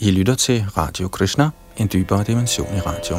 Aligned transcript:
I 0.00 0.10
lytter 0.10 0.34
til 0.34 0.64
Radio 0.76 1.08
Krishna, 1.08 1.50
en 1.76 1.90
dybere 1.92 2.24
dimension 2.24 2.66
i 2.76 2.80
radio. 2.80 3.16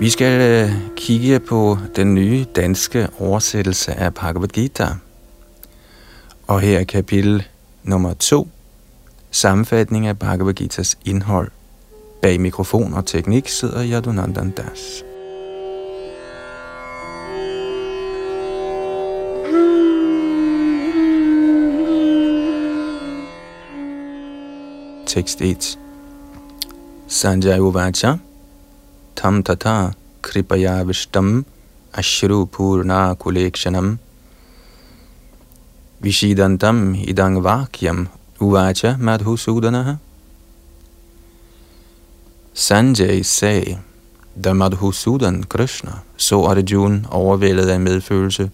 Vi 0.00 0.10
skal 0.10 0.40
øh, 0.40 0.70
kigge 0.96 1.40
på 1.40 1.78
den 1.96 2.14
nye 2.14 2.46
danske 2.56 3.08
oversættelse 3.18 3.92
af 3.92 4.14
Bhagavad 4.14 4.48
Gita– 4.48 4.88
og 6.50 6.60
her 6.60 6.78
er 6.78 6.84
kapitel 6.84 7.48
nummer 7.82 8.14
2, 8.14 8.48
sammenfatning 9.30 10.06
af 10.06 10.18
Bhagavad 10.18 10.60
Gita's 10.60 10.94
indhold. 11.04 11.50
Bag 12.22 12.40
mikrofon 12.40 12.94
og 12.94 13.06
teknik 13.06 13.48
sidder 13.48 13.84
Yadunandan 13.90 14.50
Das. 14.50 15.04
Tekst 25.06 25.40
1 25.40 25.78
Sanjay 27.08 27.58
Uvacha 27.58 28.16
Tam 29.16 29.42
Tata 29.42 29.90
Kripaya 30.22 30.82
Vishtam 30.82 31.44
Ashru 31.94 32.44
Purna 32.44 33.14
Kulekshanam 33.14 33.98
Vishidantam 36.00 36.94
idang 36.94 37.44
vakyam 37.44 38.08
uvacha 38.40 38.96
madhusudanaha. 38.98 39.94
Sanjay 42.54 43.22
sagde, 43.22 43.78
da 44.44 44.52
Madhusudan 44.52 45.42
Krishna 45.42 45.92
så 46.16 46.44
Arjuna 46.44 47.02
overvældet 47.10 47.68
af 47.68 47.80
medfølelse, 47.80 48.50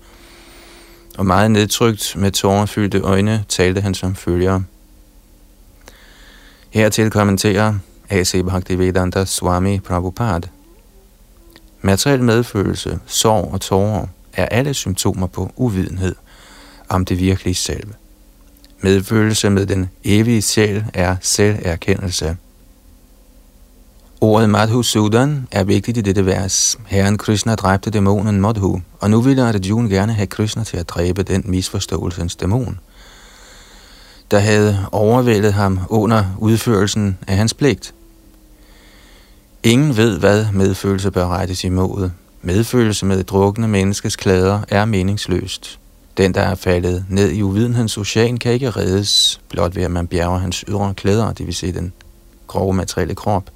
og 1.19 1.27
meget 1.27 1.51
nedtrykt 1.51 2.17
med 2.17 2.31
tårerfyldte 2.31 3.01
øjne, 3.01 3.45
talte 3.49 3.81
han 3.81 3.95
som 3.95 4.15
følger. 4.15 4.61
Hertil 6.71 7.11
kommenterer 7.11 7.75
A.C. 8.11 8.43
Bhaktivedanta 8.45 9.25
Swami 9.25 9.81
Prabhupada. 9.81 10.49
Materiel 11.81 12.23
medfølelse, 12.23 12.99
sorg 13.07 13.53
og 13.53 13.61
tårer 13.61 14.07
er 14.33 14.47
alle 14.47 14.75
symptomer 14.75 15.27
på 15.27 15.53
uvidenhed 15.57 16.15
om 16.89 17.05
det 17.05 17.19
virkelige 17.19 17.55
selv. 17.55 17.89
Medfølelse 18.81 19.51
med 19.51 19.67
den 19.67 19.91
evige 20.05 20.43
sjæl 20.43 20.85
er 20.95 21.17
selverkendelse. 21.21 22.37
Ordet 24.21 24.51
Madhusudan 24.51 25.49
er 25.51 25.65
vigtigt 25.65 25.99
i 25.99 26.01
dette 26.01 26.27
vers. 26.27 26.79
Herren 26.87 27.19
Krishna 27.19 27.55
dræbte 27.55 27.91
dæmonen 27.91 28.41
Madhu, 28.41 28.83
og 29.01 29.11
nu 29.11 29.21
ville 29.21 29.43
Arjuna 29.43 29.89
gerne 29.89 30.13
have 30.13 30.27
Krishna 30.27 30.65
til 30.65 30.77
at 30.77 30.89
dræbe 30.89 31.23
den 31.23 31.43
misforståelsens 31.45 32.37
dæmon, 32.37 32.79
der 34.31 34.39
havde 34.39 34.87
overvældet 34.93 35.53
ham 35.53 35.81
under 35.89 36.25
udførelsen 36.39 37.19
af 37.27 37.37
hans 37.37 37.55
pligt. 37.55 37.95
Ingen 39.63 39.97
ved, 39.97 40.19
hvad 40.19 40.47
medfølelse 40.53 41.11
bør 41.11 41.29
rettes 41.29 41.65
imod. 41.65 42.11
Medfølelse 42.43 43.07
med 43.07 43.25
drukne 43.25 43.69
menneskes 43.69 44.17
klæder 44.17 44.61
er 44.69 44.85
meningsløst. 44.85 45.79
Den, 46.17 46.35
der 46.35 46.41
er 46.41 46.55
faldet 46.55 47.05
ned 47.09 47.31
i 47.31 47.43
uvidenhedens 47.43 47.99
ocean, 47.99 48.37
kan 48.37 48.53
ikke 48.53 48.71
reddes, 48.71 49.41
blot 49.49 49.77
ved 49.77 49.83
at 49.83 49.91
man 49.91 50.07
bjerger 50.07 50.39
hans 50.39 50.65
ydre 50.69 50.95
klæder, 50.95 51.33
det 51.33 51.47
vil 51.47 51.55
sige 51.55 51.73
den 51.73 51.93
grove 52.47 52.75
materielle 52.75 53.15
krop. 53.15 53.51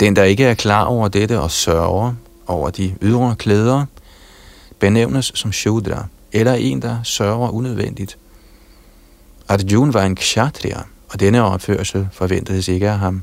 Den, 0.00 0.16
der 0.16 0.24
ikke 0.24 0.44
er 0.44 0.54
klar 0.54 0.84
over 0.84 1.08
dette 1.08 1.40
og 1.40 1.50
sørger 1.50 2.14
over 2.46 2.70
de 2.70 2.94
ydre 3.02 3.34
klæder, 3.38 3.84
benævnes 4.78 5.32
som 5.34 5.52
Shudra, 5.52 6.06
eller 6.32 6.52
en, 6.52 6.82
der 6.82 6.98
sørger 7.02 7.48
unødvendigt. 7.48 8.18
Arjuna 9.48 9.92
var 9.92 10.02
en 10.02 10.16
kshatriya, 10.16 10.78
og 11.08 11.20
denne 11.20 11.42
opførsel 11.42 12.08
forventedes 12.12 12.68
ikke 12.68 12.90
af 12.90 12.98
ham. 12.98 13.22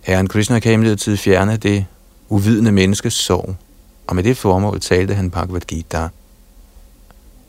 Herren 0.00 0.28
Krishna 0.28 0.58
kan 0.60 0.72
imidlertid 0.72 1.16
fjerne 1.16 1.56
det 1.56 1.86
uvidende 2.28 2.72
menneskes 2.72 3.14
sorg, 3.14 3.56
og 4.06 4.16
med 4.16 4.24
det 4.24 4.36
formål 4.36 4.80
talte 4.80 5.14
han 5.14 5.30
Bhagavad 5.30 5.60
Gita. 5.60 6.08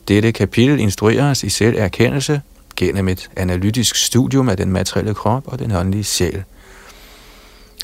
Dette 0.08 0.32
kapitel 0.32 0.80
instruerer 0.80 1.30
os 1.30 1.42
i 1.42 1.48
selv 1.48 1.76
erkendelse 1.78 2.42
gennem 2.76 3.08
et 3.08 3.30
analytisk 3.36 3.96
studium 3.96 4.48
af 4.48 4.56
den 4.56 4.72
materielle 4.72 5.14
krop 5.14 5.42
og 5.46 5.58
den 5.58 5.72
åndelige 5.72 6.04
sjæl. 6.04 6.42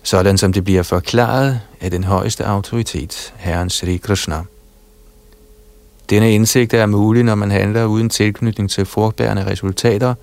Sådan 0.03 0.39
som 0.39 0.53
det 0.53 0.65
bliver 0.65 0.83
forklaret 0.83 1.61
af 1.81 1.91
den 1.91 2.05
højeste 2.05 2.45
autoritet, 2.45 3.35
Herren 3.37 3.71
Sri 3.71 3.97
Krishna. 3.97 4.43
Denne 6.11 6.35
indsigt 6.35 6.75
er 6.75 6.87
mulig, 6.87 7.25
når 7.25 7.35
man 7.35 7.51
handler 7.51 7.85
uden 7.85 8.11
tilknytning 8.11 8.71
til 8.71 8.87
frugtbærende 8.87 9.47
resultater 9.47 10.15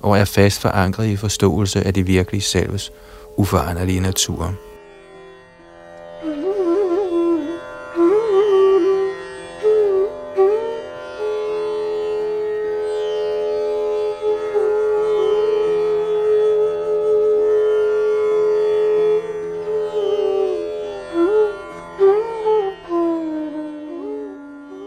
og 0.00 0.18
er 0.18 0.24
fast 0.24 0.60
forankret 0.60 1.06
i 1.06 1.16
forståelse 1.16 1.86
af 1.86 1.94
det 1.94 2.06
virkelige 2.06 2.42
selves 2.42 2.90
uforanderlige 3.36 4.00
natur. 4.00 4.54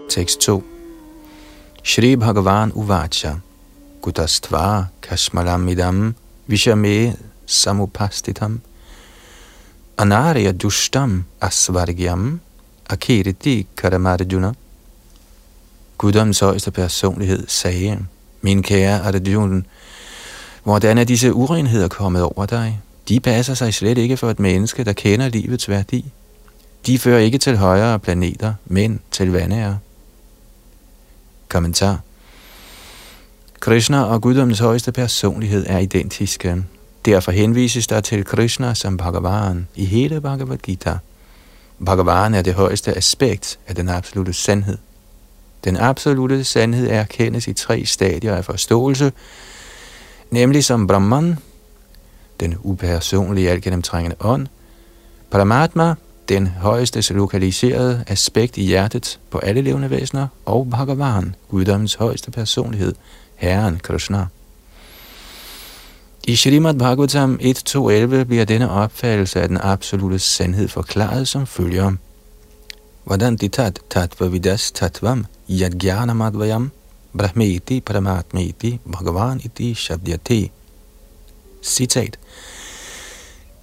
Tekst 0.09 0.39
2 0.39 0.63
Shri 1.83 2.15
Bhagavan 2.15 2.71
Uvacha 2.71 3.41
Gudastva 4.01 4.85
Kashmalam 5.01 5.69
Idam 5.69 6.15
Vishame 6.47 7.15
Samupastitam 7.47 8.59
Anarya 9.97 10.51
Dushtam 10.51 11.25
Asvargyam 11.41 12.39
Akiriti 12.89 13.65
Karamarjuna 13.77 14.53
Guddoms 15.97 16.39
højeste 16.39 16.71
personlighed 16.71 17.47
sagde, 17.47 17.97
min 18.41 18.63
kære 18.63 19.01
Arjuna, 19.01 19.61
hvordan 20.63 20.97
er 20.97 21.03
disse 21.03 21.33
urenheder 21.33 21.87
kommet 21.87 22.23
over 22.23 22.45
dig? 22.45 22.81
De 23.09 23.19
passer 23.19 23.53
sig 23.53 23.73
slet 23.73 23.97
ikke 23.97 24.17
for 24.17 24.29
et 24.29 24.39
menneske, 24.39 24.83
der 24.83 24.93
kender 24.93 25.29
livets 25.29 25.69
værdi. 25.69 26.05
De 26.85 26.99
fører 26.99 27.19
ikke 27.19 27.37
til 27.37 27.57
højere 27.57 27.99
planeter, 27.99 28.53
men 28.65 28.99
til 29.11 29.31
vandærer. 29.31 29.75
Kommentar 31.49 31.99
Krishna 33.59 34.03
og 34.03 34.21
guddommens 34.21 34.59
højeste 34.59 34.91
personlighed 34.91 35.65
er 35.67 35.77
identiske. 35.77 36.63
Derfor 37.05 37.31
henvises 37.31 37.87
der 37.87 38.01
til 38.01 38.25
Krishna 38.25 38.73
som 38.73 38.97
Bhagavan 38.97 39.67
i 39.75 39.85
hele 39.85 40.21
Bhagavad 40.21 40.57
Gita. 40.57 40.97
Bhagavan 41.85 42.33
er 42.33 42.41
det 42.41 42.53
højeste 42.53 42.97
aspekt 42.97 43.59
af 43.67 43.75
den 43.75 43.89
absolute 43.89 44.33
sandhed. 44.33 44.77
Den 45.63 45.77
absolute 45.77 46.43
sandhed 46.43 46.87
erkendes 46.89 47.47
i 47.47 47.53
tre 47.53 47.85
stadier 47.85 48.35
af 48.35 48.45
forståelse, 48.45 49.11
nemlig 50.31 50.65
som 50.65 50.87
Brahman, 50.87 51.39
den 52.39 52.57
upersonlige, 52.63 53.49
algennemtrængende 53.49 54.15
ånd, 54.19 54.47
Paramatma, 55.31 55.95
den 56.29 56.47
højeste 56.47 57.13
lokaliserede 57.13 58.03
aspekt 58.07 58.57
i 58.57 58.61
hjertet 58.61 59.19
på 59.29 59.37
alle 59.37 59.61
levende 59.61 59.89
væsener, 59.89 60.27
og 60.45 60.67
Bhagavan, 60.69 61.35
guddommens 61.49 61.93
højeste 61.93 62.31
personlighed, 62.31 62.95
Herren 63.35 63.79
Krishna. 63.79 64.25
I 66.23 66.35
Srimad 66.35 66.73
Bhagavatam 66.73 67.39
1.2.11 67.41 68.23
bliver 68.23 68.45
denne 68.45 68.69
opfattelse 68.69 69.41
af 69.41 69.47
den 69.47 69.57
absolute 69.61 70.19
sandhed 70.19 70.67
forklaret 70.67 71.27
som 71.27 71.47
følger. 71.47 71.93
Hvordan 73.03 73.37
tat 73.37 73.79
tatva 73.89 74.27
vidas 74.27 74.71
tatvam 74.71 75.25
yadgyana 75.49 76.13
madvayam 76.13 76.71
brahmeti 77.17 77.79
paramatmeti 77.79 78.79
bhagavan 78.91 79.41
iti 79.43 79.73
shabdyate. 79.73 80.49
Citat. 81.63 82.19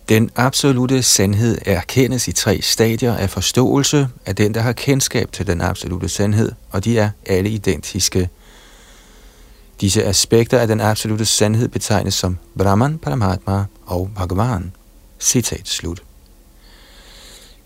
Den 0.09 0.31
absolute 0.37 1.03
sandhed 1.03 1.59
erkendes 1.67 2.29
i 2.29 2.33
tre 2.33 2.63
stadier 2.63 3.15
af 3.17 3.31
forståelse 3.31 4.09
af 4.27 4.37
den, 4.37 4.55
der 4.55 4.61
har 4.61 4.73
kendskab 4.73 5.33
til 5.33 5.47
den 5.47 5.61
absolute 5.61 6.09
sandhed, 6.09 6.53
og 6.71 6.85
de 6.85 6.99
er 6.99 7.11
alle 7.27 7.51
identiske. 7.51 8.29
Disse 9.81 10.05
aspekter 10.05 10.59
af 10.59 10.67
den 10.67 10.81
absolute 10.81 11.25
sandhed 11.25 11.69
betegnes 11.69 12.15
som 12.15 12.39
Brahman, 12.59 12.99
Paramatma 12.99 13.65
og 13.87 14.11
Bhagavan. 14.15 14.73
Citat 15.21 15.69
slut. 15.69 16.03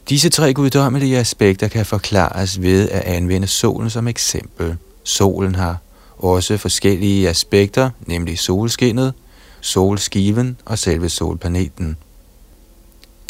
Disse 0.09 0.29
tre 0.29 0.55
guddommelige 0.55 1.19
aspekter 1.19 1.69
kan 1.69 1.87
forklares 1.87 2.63
ved 2.63 2.89
at 2.89 3.03
anvende 3.03 3.47
solen 3.47 3.91
som 3.91 4.09
eksempel. 4.09 4.77
Solen 5.05 5.55
har 5.55 5.79
også 6.19 6.57
forskellige 6.57 7.29
aspekter, 7.29 7.91
nemlig 8.07 8.39
solskinnet, 8.39 9.15
solskiven 9.61 10.57
og 10.65 10.79
selve 10.79 11.09
solplaneten. 11.09 11.97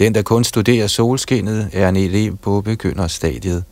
Den, 0.00 0.14
der 0.14 0.22
kun 0.22 0.44
studerer 0.44 0.86
solskinnet, 0.86 1.70
er 1.72 1.88
en 1.88 1.96
elev 1.96 2.36
på 2.36 2.60
begynderstadiet. 2.60 3.64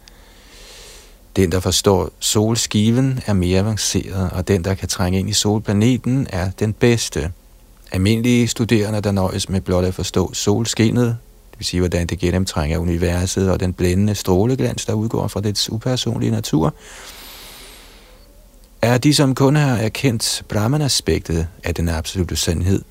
Den, 1.37 1.53
der 1.53 1.61
forstår 1.61 2.11
solskiven, 2.19 3.21
er 3.27 3.33
mere 3.33 3.61
avanceret, 3.61 4.31
og 4.33 4.49
den, 4.49 4.65
der 4.65 4.75
kan 4.75 4.89
trænge 4.89 5.19
ind 5.19 5.31
i 5.31 5.33
solplaneten, 5.33 6.27
er 6.31 6.51
den 6.51 6.73
bedste. 6.73 7.33
Almindelige 7.93 8.49
studerende, 8.49 9.01
der 9.01 9.13
nøjes 9.13 9.49
med 9.49 9.61
blot 9.61 9.85
at 9.85 9.95
forstå 9.95 10.35
solskinnet, 10.35 11.07
det 11.51 11.59
vil 11.59 11.67
sige, 11.67 11.81
hvordan 11.81 12.07
det 12.07 12.19
gennemtrænger 12.19 12.79
universet 12.79 13.51
og 13.51 13.61
den 13.61 13.73
blændende 13.73 14.15
stråleglans, 14.15 14.85
der 14.85 14.93
udgår 14.93 15.29
fra 15.29 15.41
dets 15.41 15.71
upersonlige 15.71 16.31
natur, 16.31 16.75
er 18.83 18.99
de, 18.99 19.15
som 19.15 19.35
kun 19.35 19.57
har 19.57 19.77
erkendt 19.77 20.45
Brahman-aspektet 20.49 21.47
af 21.65 21.75
den 21.75 21.89
absolute 21.89 22.37
sandhed. 22.37 22.83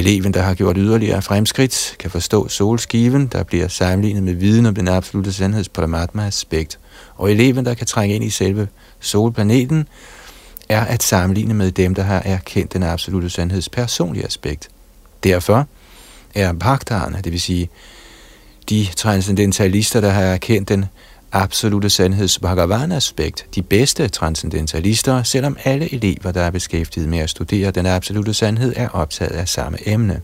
Eleven, 0.00 0.34
der 0.34 0.42
har 0.42 0.54
gjort 0.54 0.76
yderligere 0.78 1.22
fremskridt, 1.22 1.96
kan 1.98 2.10
forstå 2.10 2.48
solskiven, 2.48 3.26
der 3.26 3.42
bliver 3.42 3.68
sammenlignet 3.68 4.22
med 4.22 4.34
viden 4.34 4.66
om 4.66 4.74
den 4.74 4.88
absolute 4.88 5.32
sandheds 5.32 5.68
Paramatma-aspekt. 5.68 6.78
Og 7.14 7.30
eleven, 7.30 7.64
der 7.64 7.74
kan 7.74 7.86
trænge 7.86 8.14
ind 8.14 8.24
i 8.24 8.30
selve 8.30 8.68
solplaneten, 9.00 9.88
er 10.68 10.84
at 10.84 11.02
sammenligne 11.02 11.54
med 11.54 11.70
dem, 11.70 11.94
der 11.94 12.02
har 12.02 12.22
erkendt 12.24 12.72
den 12.72 12.82
absolute 12.82 13.30
sandheds 13.30 13.68
personlige 13.68 14.24
aspekt. 14.24 14.68
Derfor 15.24 15.66
er 16.34 16.52
bhaktarerne, 16.52 17.20
det 17.24 17.32
vil 17.32 17.40
sige 17.40 17.68
de 18.70 18.86
transcendentalister, 18.96 20.00
der 20.00 20.10
har 20.10 20.22
erkendt 20.22 20.68
den 20.68 20.84
absolute 21.32 21.90
sandheds 21.90 22.38
Bhagavan-aspekt, 22.38 23.46
de 23.54 23.62
bedste 23.62 24.08
transcendentalister, 24.08 25.22
selvom 25.22 25.56
alle 25.64 25.94
elever, 25.94 26.32
der 26.32 26.40
er 26.40 26.50
beskæftiget 26.50 27.08
med 27.08 27.18
at 27.18 27.30
studere 27.30 27.70
den 27.70 27.86
absolute 27.86 28.34
sandhed, 28.34 28.72
er 28.76 28.88
optaget 28.88 29.32
af 29.32 29.48
samme 29.48 29.78
emne. 29.88 30.20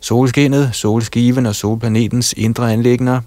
Solskinnet, 0.00 0.70
solskiven 0.72 1.46
og 1.46 1.54
solplanetens 1.54 2.34
indre 2.36 2.72
anlægner 2.72 3.20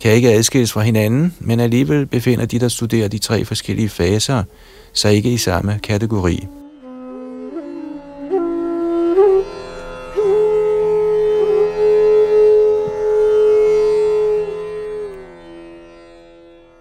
kan 0.00 0.12
ikke 0.12 0.32
adskilles 0.32 0.72
fra 0.72 0.80
hinanden, 0.80 1.34
men 1.40 1.60
alligevel 1.60 2.06
befinder 2.06 2.46
de, 2.46 2.58
der 2.58 2.68
studerer 2.68 3.08
de 3.08 3.18
tre 3.18 3.44
forskellige 3.44 3.88
faser, 3.88 4.42
sig 4.92 5.14
ikke 5.14 5.32
i 5.32 5.36
samme 5.36 5.80
kategori. 5.82 6.46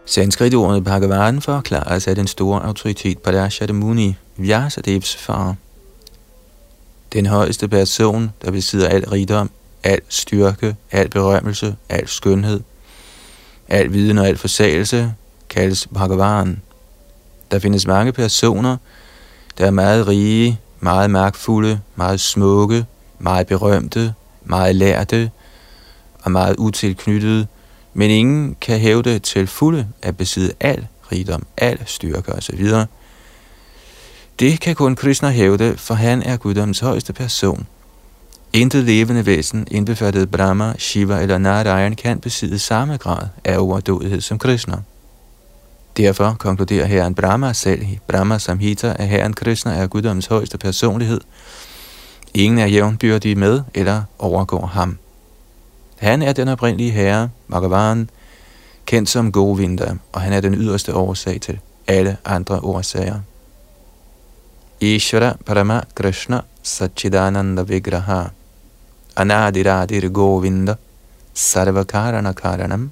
Sanskrit-ordet 0.05 0.83
Bhagavan 0.83 1.41
forklares 1.41 2.07
af 2.07 2.15
den 2.15 2.27
store 2.27 2.65
autoritet 2.65 3.19
Padashata 3.19 3.73
Muni, 3.73 4.15
Vyasadevs 4.37 5.15
far. 5.15 5.55
Den 7.13 7.25
højeste 7.25 7.67
person, 7.67 8.31
der 8.41 8.51
besidder 8.51 8.87
al 8.87 9.09
rigdom, 9.09 9.49
al 9.83 9.99
styrke, 10.09 10.75
al 10.91 11.09
berømmelse, 11.09 11.75
al 11.89 12.07
skønhed, 12.07 12.59
al 13.67 13.93
viden 13.93 14.17
og 14.17 14.27
al 14.27 14.37
forsagelse, 14.37 15.13
kaldes 15.49 15.87
Bhagavan. 15.87 16.61
Der 17.51 17.59
findes 17.59 17.87
mange 17.87 18.11
personer, 18.11 18.77
der 19.57 19.65
er 19.65 19.71
meget 19.71 20.07
rige, 20.07 20.59
meget 20.79 21.11
magtfulde, 21.11 21.79
meget 21.95 22.19
smukke, 22.19 22.85
meget 23.19 23.47
berømte, 23.47 24.13
meget 24.43 24.75
lærte 24.75 25.31
og 26.23 26.31
meget 26.31 26.55
utilknyttede, 26.57 27.47
men 27.93 28.09
ingen 28.09 28.55
kan 28.61 28.79
hævde 28.79 29.19
til 29.19 29.47
fulde 29.47 29.87
at 30.01 30.17
besidde 30.17 30.53
al 30.59 30.87
rigdom, 31.11 31.45
al 31.57 31.79
styrke 31.85 32.33
osv. 32.33 32.67
Det 34.39 34.59
kan 34.59 34.75
kun 34.75 34.95
Krishna 34.95 35.29
hævde, 35.29 35.77
for 35.77 35.93
han 35.93 36.23
er 36.23 36.37
guddoms 36.37 36.79
højeste 36.79 37.13
person. 37.13 37.67
Intet 38.53 38.83
levende 38.83 39.25
væsen, 39.25 39.67
indbefattet 39.71 40.31
Brahma, 40.31 40.73
Shiva 40.77 41.21
eller 41.21 41.37
Narayan, 41.37 41.95
kan 41.95 42.19
besidde 42.19 42.59
samme 42.59 42.97
grad 42.97 43.27
af 43.43 43.57
overdådighed 43.57 44.21
som 44.21 44.39
Krishna. 44.39 44.77
Derfor 45.97 46.35
konkluderer 46.39 46.85
herren 46.85 47.15
Brahma 47.15 47.53
selv 47.53 47.81
i 47.81 47.99
Brahma 48.07 48.37
Samhita, 48.37 48.95
at 48.99 49.07
herren 49.07 49.33
Krishna 49.33 49.71
er 49.71 49.87
guddoms 49.87 50.25
højeste 50.25 50.57
personlighed. 50.57 51.21
Ingen 52.33 52.59
er 52.59 52.65
jævnbyrdige 52.65 53.35
med 53.35 53.61
eller 53.73 54.03
overgår 54.19 54.65
ham. 54.65 54.97
Han 55.97 56.21
er 56.21 56.33
den 56.33 56.47
oprindelige 56.47 56.91
herre, 56.91 57.29
Bhagavan, 57.49 58.09
kendt 58.85 59.09
som 59.09 59.31
Govinda, 59.31 59.95
og 60.11 60.21
han 60.21 60.33
er 60.33 60.41
den 60.41 60.53
yderste 60.53 60.95
årsag 60.95 61.41
til 61.41 61.59
alle 61.87 62.17
andre 62.25 62.59
årsager. 62.59 63.19
Ishvara 64.81 65.37
Parama 65.45 65.81
Krishna 65.95 66.41
Satchidananda 66.63 67.61
Vigraha 67.61 68.23
Anadiradir 69.15 70.09
Govinda 70.09 70.75
Sarvakarana 71.33 72.33
Karanam 72.33 72.91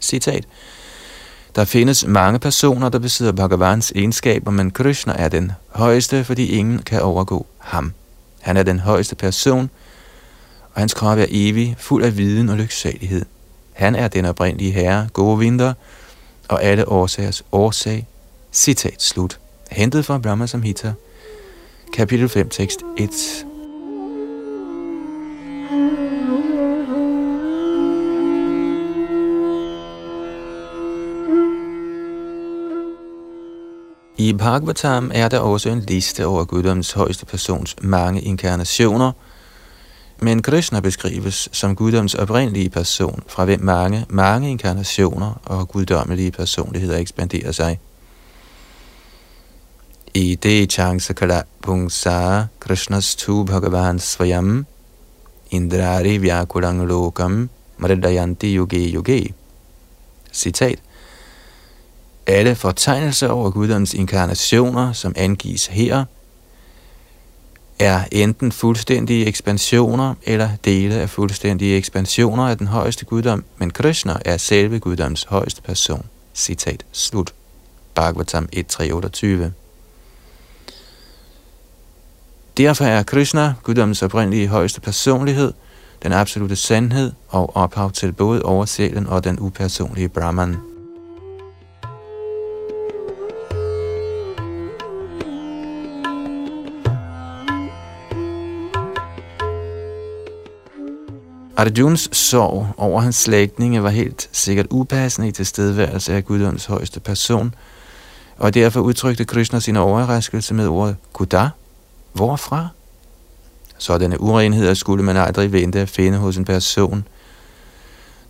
Citat 0.00 0.44
Der 1.56 1.64
findes 1.64 2.06
mange 2.06 2.38
personer, 2.38 2.88
der 2.88 2.98
besidder 2.98 3.32
Bhagavans 3.32 3.92
egenskaber, 3.94 4.50
men 4.50 4.70
Krishna 4.70 5.12
er 5.12 5.28
den 5.28 5.52
højeste, 5.68 6.24
fordi 6.24 6.46
ingen 6.46 6.78
kan 6.78 7.02
overgå 7.02 7.46
ham. 7.58 7.92
Han 8.40 8.56
er 8.56 8.62
den 8.62 8.80
højeste 8.80 9.16
person, 9.16 9.70
og 10.76 10.82
hans 10.82 10.94
krop 10.94 11.18
er 11.18 11.26
evig, 11.28 11.76
fuld 11.78 12.04
af 12.04 12.16
viden 12.16 12.48
og 12.48 12.56
lyksalighed. 12.56 13.24
Han 13.72 13.94
er 13.94 14.08
den 14.08 14.24
oprindelige 14.24 14.72
herre, 14.72 15.08
gode 15.12 15.38
vinter, 15.38 15.72
og 16.48 16.62
alle 16.62 16.88
årsagers 16.88 17.44
årsag. 17.52 18.06
Citat 18.52 19.02
slut. 19.02 19.40
Hentet 19.70 20.04
fra 20.04 20.18
Brahma 20.18 20.46
Samhita, 20.46 20.92
kapitel 21.92 22.28
5, 22.28 22.48
tekst 22.48 22.80
1. 22.98 23.10
I 34.18 34.32
Bhagavatam 34.32 35.10
er 35.14 35.28
der 35.28 35.38
også 35.38 35.68
en 35.68 35.80
liste 35.80 36.26
over 36.26 36.44
guddoms 36.44 36.92
højeste 36.92 37.26
persons 37.26 37.76
mange 37.82 38.20
inkarnationer– 38.20 39.12
men 40.18 40.42
Krishna 40.42 40.80
beskrives 40.80 41.48
som 41.52 41.76
guddoms 41.76 42.14
oprindelige 42.14 42.70
person, 42.70 43.22
fra 43.26 43.44
hvem 43.44 43.60
mange, 43.60 44.06
mange 44.08 44.50
inkarnationer 44.50 45.40
og 45.44 45.68
guddommelige 45.68 46.30
personligheder 46.30 46.98
ekspanderer 46.98 47.52
sig. 47.52 47.78
I 50.14 50.34
det 50.34 50.72
changsakala 50.72 51.42
pungsa 51.62 52.44
Krishnas 52.60 53.16
tu 53.16 53.44
bhagavan 53.44 53.98
svayam 53.98 54.66
indrari 55.50 56.16
vyakulang 56.16 56.86
lokam 56.86 57.50
mridayanti 57.78 58.54
yuge 58.54 58.92
yuge. 58.92 59.34
Citat. 60.32 60.78
Alle 62.26 62.54
fortegnelser 62.54 63.28
over 63.28 63.50
guddoms 63.50 63.94
inkarnationer, 63.94 64.92
som 64.92 65.12
angives 65.16 65.66
her, 65.66 66.04
er 67.78 68.04
enten 68.12 68.52
fuldstændige 68.52 69.26
ekspansioner 69.26 70.14
eller 70.22 70.48
dele 70.64 70.94
af 70.94 71.10
fuldstændige 71.10 71.76
ekspansioner 71.76 72.48
af 72.48 72.58
den 72.58 72.66
højeste 72.66 73.04
guddom, 73.04 73.44
men 73.58 73.70
Krishna 73.70 74.16
er 74.24 74.36
selve 74.36 74.78
guddoms 74.78 75.24
højeste 75.24 75.62
person. 75.62 76.06
Citat 76.34 76.84
slut. 76.92 77.34
Bhagavatam 77.94 78.48
1.3.28 78.56 79.50
Derfor 82.56 82.84
er 82.84 83.02
Krishna, 83.02 83.54
guddoms 83.62 84.02
oprindelige 84.02 84.48
højeste 84.48 84.80
personlighed, 84.80 85.52
den 86.02 86.12
absolute 86.12 86.56
sandhed 86.56 87.12
og 87.28 87.56
ophav 87.56 87.90
til 87.92 88.12
både 88.12 88.42
oversælen 88.42 89.06
og 89.06 89.24
den 89.24 89.40
upersonlige 89.40 90.08
Brahman. 90.08 90.75
Arjuns 101.56 102.08
sorg 102.12 102.68
over 102.76 103.00
hans 103.00 103.16
slægtninge 103.16 103.82
var 103.82 103.90
helt 103.90 104.28
sikkert 104.32 104.66
upassende 104.70 105.28
i 105.28 105.32
tilstedeværelse 105.32 106.14
af 106.14 106.24
guddoms 106.24 106.64
højeste 106.66 107.00
person, 107.00 107.54
og 108.38 108.54
derfor 108.54 108.80
udtrykte 108.80 109.24
Krishna 109.24 109.60
sin 109.60 109.76
overraskelse 109.76 110.54
med 110.54 110.68
ordet 110.68 110.96
Kuda. 111.12 111.48
Hvorfra? 112.12 112.68
Sådanne 113.78 114.20
urenheder 114.20 114.74
skulle 114.74 115.04
man 115.04 115.16
aldrig 115.16 115.52
vente 115.52 115.80
at 115.80 115.88
finde 115.88 116.18
hos 116.18 116.36
en 116.36 116.44
person, 116.44 117.08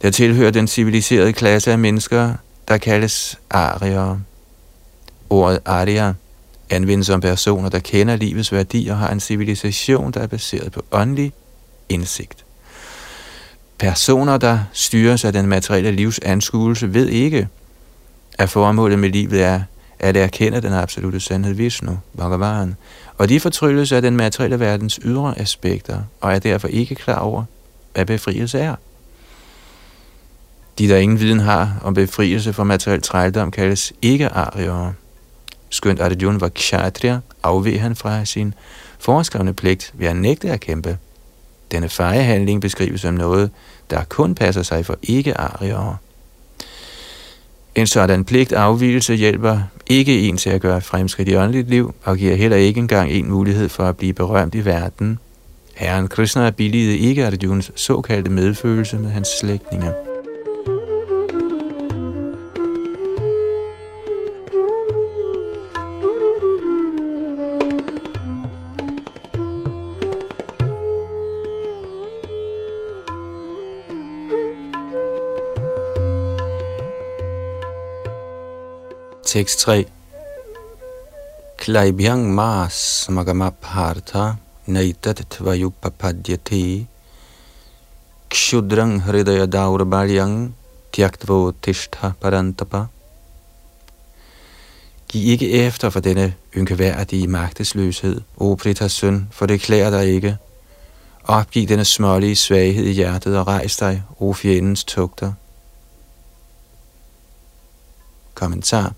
der 0.02 0.11
tilhører 0.11 0.50
den 0.50 0.68
civiliserede 0.68 1.33
klasse 1.33 1.73
af 1.73 1.78
mennesker, 1.78 2.35
der 2.68 2.78
kaldes 2.78 3.38
arier. 3.50 4.18
Ordet 5.30 5.61
aria 5.64 6.14
anvendes 6.71 7.11
om 7.11 7.21
personer, 7.21 7.68
der 7.68 7.78
kender 7.78 8.16
livets 8.16 8.52
værdi 8.52 8.88
og 8.88 8.97
har 8.97 9.11
en 9.11 9.21
civilisation, 9.21 10.11
der 10.11 10.21
er 10.21 10.26
baseret 10.26 10.73
på 10.73 10.85
åndelig 10.92 11.33
indsigt. 11.88 12.46
Personer, 13.78 14.37
der 14.37 14.59
styres 14.73 15.25
af 15.25 15.33
den 15.33 15.47
materielle 15.47 15.92
livs 15.92 16.18
anskuelse, 16.18 16.95
ved 16.95 17.09
ikke, 17.09 17.49
at 18.38 18.50
formålet 18.50 18.99
med 18.99 19.11
livet 19.11 19.42
er 19.42 19.62
at 19.99 20.16
erkende 20.16 20.61
den 20.61 20.73
absolute 20.73 21.21
sandhed 21.21 21.54
Vishnu, 21.54 21.99
Bhagavan, 22.16 22.76
og 23.18 23.28
de 23.28 23.40
fortrylles 23.40 23.92
af 23.92 24.02
den 24.02 24.16
materielle 24.16 24.61
verdens 24.61 25.00
ydre 25.04 25.38
aspekter, 25.38 26.02
og 26.21 26.33
er 26.33 26.38
derfor 26.38 26.68
ikke 26.68 26.95
klar 26.95 27.18
over, 27.18 27.45
hvad 27.95 28.06
befrielse 28.06 28.59
er. 28.59 28.75
De, 30.78 30.88
der 30.88 30.97
ingen 30.97 31.21
viden 31.21 31.40
har 31.40 31.80
om 31.83 31.95
befrielse 31.95 32.52
fra 32.52 32.64
materiel 32.64 33.02
trældom, 33.02 33.50
kaldes 33.50 33.92
ikke 34.02 34.28
arier. 34.28 34.92
Skønt 35.71 36.00
Arjuna 36.00 36.38
var 36.38 36.49
kshatriya, 36.49 37.18
afveg 37.42 37.80
han 37.83 37.97
fra 37.97 38.25
sin 38.25 38.54
foreskrevne 38.99 39.54
pligt 39.54 39.92
ved 39.95 40.06
at 40.06 40.16
nægte 40.16 40.50
at 40.50 40.61
kæmpe. 40.61 40.99
Denne 41.73 41.88
fejehandling 41.88 42.61
beskrives 42.61 43.00
som 43.00 43.14
noget, 43.14 43.50
der 43.90 44.04
kun 44.04 44.35
passer 44.35 44.62
sig 44.62 44.87
for 44.87 44.99
ikke-ariere. 45.02 45.96
En 47.75 47.87
sådan 47.87 48.25
pligt 48.25 48.52
afvielse 48.52 49.14
hjælper 49.14 49.58
ikke 49.87 50.20
en 50.20 50.37
til 50.37 50.50
at 50.50 50.61
gøre 50.61 50.80
fremskridt 50.80 51.28
i 51.28 51.37
åndeligt 51.37 51.70
liv, 51.70 51.94
og 52.04 52.16
giver 52.16 52.35
heller 52.35 52.56
ikke 52.56 52.80
engang 52.80 53.11
en 53.11 53.30
mulighed 53.30 53.68
for 53.68 53.85
at 53.85 53.96
blive 53.96 54.12
berømt 54.12 54.54
i 54.54 54.64
verden. 54.64 55.18
Herren 55.75 56.08
Krishna 56.08 56.50
billigede 56.50 56.99
ikke 56.99 57.26
Arjuns 57.26 57.73
såkaldte 57.75 58.30
medfølelse 58.30 58.99
med 58.99 59.11
hans 59.11 59.28
slægtninge. 59.40 60.06
6.3 79.37 79.85
Klaibhyang 81.59 82.35
mas 82.35 83.07
magamaphartha 83.11 84.38
naitat 84.66 85.19
tvayupapadyate 85.28 86.87
kshudrang 88.33 89.05
hridaya 89.05 89.45
daurabalyang 89.45 90.55
tyaktvo 90.93 91.52
tishtha 91.52 92.14
parantapa 92.21 92.88
Giv 95.09 95.28
ikke 95.33 95.66
efter 95.66 95.90
for 95.90 96.00
denne 96.00 96.35
ynkeværdige 96.57 97.26
magtesløshed, 97.26 98.21
o 98.37 98.55
Pritas 98.55 98.93
søn, 98.93 99.28
for 99.31 99.47
det 99.47 99.61
klæder 99.61 99.90
dig 99.90 100.14
ikke. 100.14 100.37
Opgiv 101.25 101.69
denne 101.69 101.85
smålige 101.85 102.37
svaghed 102.37 102.85
i 102.85 102.93
hjertet 102.93 103.38
og 103.38 103.47
rejs 103.47 103.76
dig, 103.76 104.02
o 104.19 104.33
fjendens 104.33 104.85
tugter. 104.85 105.33
Kommentar 108.35 108.93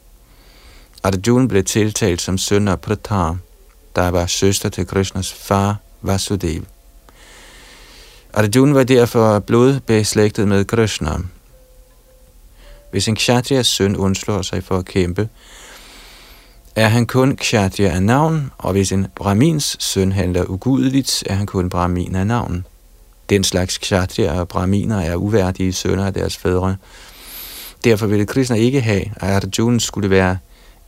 Arjuna 1.03 1.47
blev 1.47 1.65
tiltalt 1.65 2.23
som 2.23 2.39
søn 2.39 2.69
af 2.69 2.81
Pratar, 2.81 3.37
der 3.97 4.09
var 4.09 4.27
søster 4.27 4.69
til 4.69 4.87
Krishnas 4.87 5.33
far 5.33 5.77
Vasudev. 6.03 6.63
Arjuna 8.33 8.73
var 8.73 8.85
derfor 8.85 9.39
blodbeslægtet 9.39 10.49
med 10.49 10.65
Krishna. 10.65 11.11
Hvis 12.91 13.09
en 13.09 13.17
kshatriyas 13.17 13.67
søn 13.67 13.97
undslår 13.97 14.43
sig 14.43 14.65
for 14.65 14.77
at 14.77 14.85
kæmpe, 14.85 15.29
er 16.77 16.89
han 16.89 17.07
kun 17.07 17.37
kshatriya 17.37 17.89
af 17.89 18.03
navn, 18.03 18.51
og 18.59 18.73
hvis 18.73 18.93
en 18.93 19.07
brahmins 19.17 19.77
søn 19.81 20.13
handler 20.13 20.51
ugudeligt, 20.51 21.23
er 21.27 21.35
han 21.35 21.47
kun 21.47 21.69
brahmin 21.69 22.15
af 22.15 22.27
navn. 22.27 22.67
Den 23.31 23.45
slags 23.45 23.79
kshatriya 23.79 24.41
og 24.41 24.49
brahminer 24.49 25.01
er 25.01 25.17
uværdige 25.17 25.73
sønner 25.73 26.07
af 26.07 26.15
deres 26.15 26.37
fædre. 26.37 26.77
Derfor 27.85 28.07
ville 28.07 28.27
Krishna 28.27 28.57
ikke 28.57 28.81
have, 28.81 29.05
at 29.17 29.45
Arjuna 29.45 29.79
skulle 29.79 30.11
være 30.11 30.39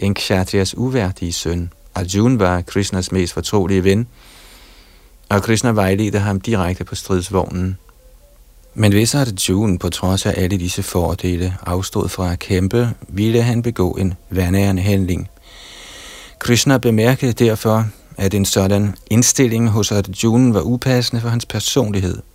en 0.01 0.15
kshatriyas 0.15 0.77
uværdige 0.77 1.33
søn. 1.33 1.73
Arjuna 1.95 2.37
var 2.37 2.61
Krishnas 2.61 3.13
mest 3.13 3.33
fortrolige 3.33 3.85
ven, 3.85 4.07
og 5.29 5.43
Krishna 5.43 5.71
vejledte 5.71 6.19
ham 6.19 6.41
direkte 6.41 6.85
på 6.85 6.95
stridsvognen. 6.95 7.79
Men 8.75 8.93
hvis 8.93 9.15
Arjuna 9.15 9.77
på 9.79 9.91
trods 9.91 10.27
af 10.27 10.35
alle 10.37 10.59
disse 10.59 10.83
fordele 10.83 11.57
afstod 11.67 12.09
fra 12.09 12.33
at 12.33 12.39
kæmpe, 12.39 12.91
ville 13.09 13.43
han 13.43 13.63
begå 13.63 13.93
en 13.93 14.15
vandærende 14.31 14.83
handling. 14.83 15.29
Krishna 16.39 16.79
bemærkede 16.79 17.33
derfor, 17.33 17.87
at 18.17 18.35
en 18.35 18.45
sådan 18.45 18.95
indstilling 19.11 19.69
hos 19.69 19.93
Arjuna 19.93 20.53
var 20.53 20.61
upassende 20.61 21.23
for 21.23 21.29
hans 21.29 21.47
personlighed– 21.47 22.23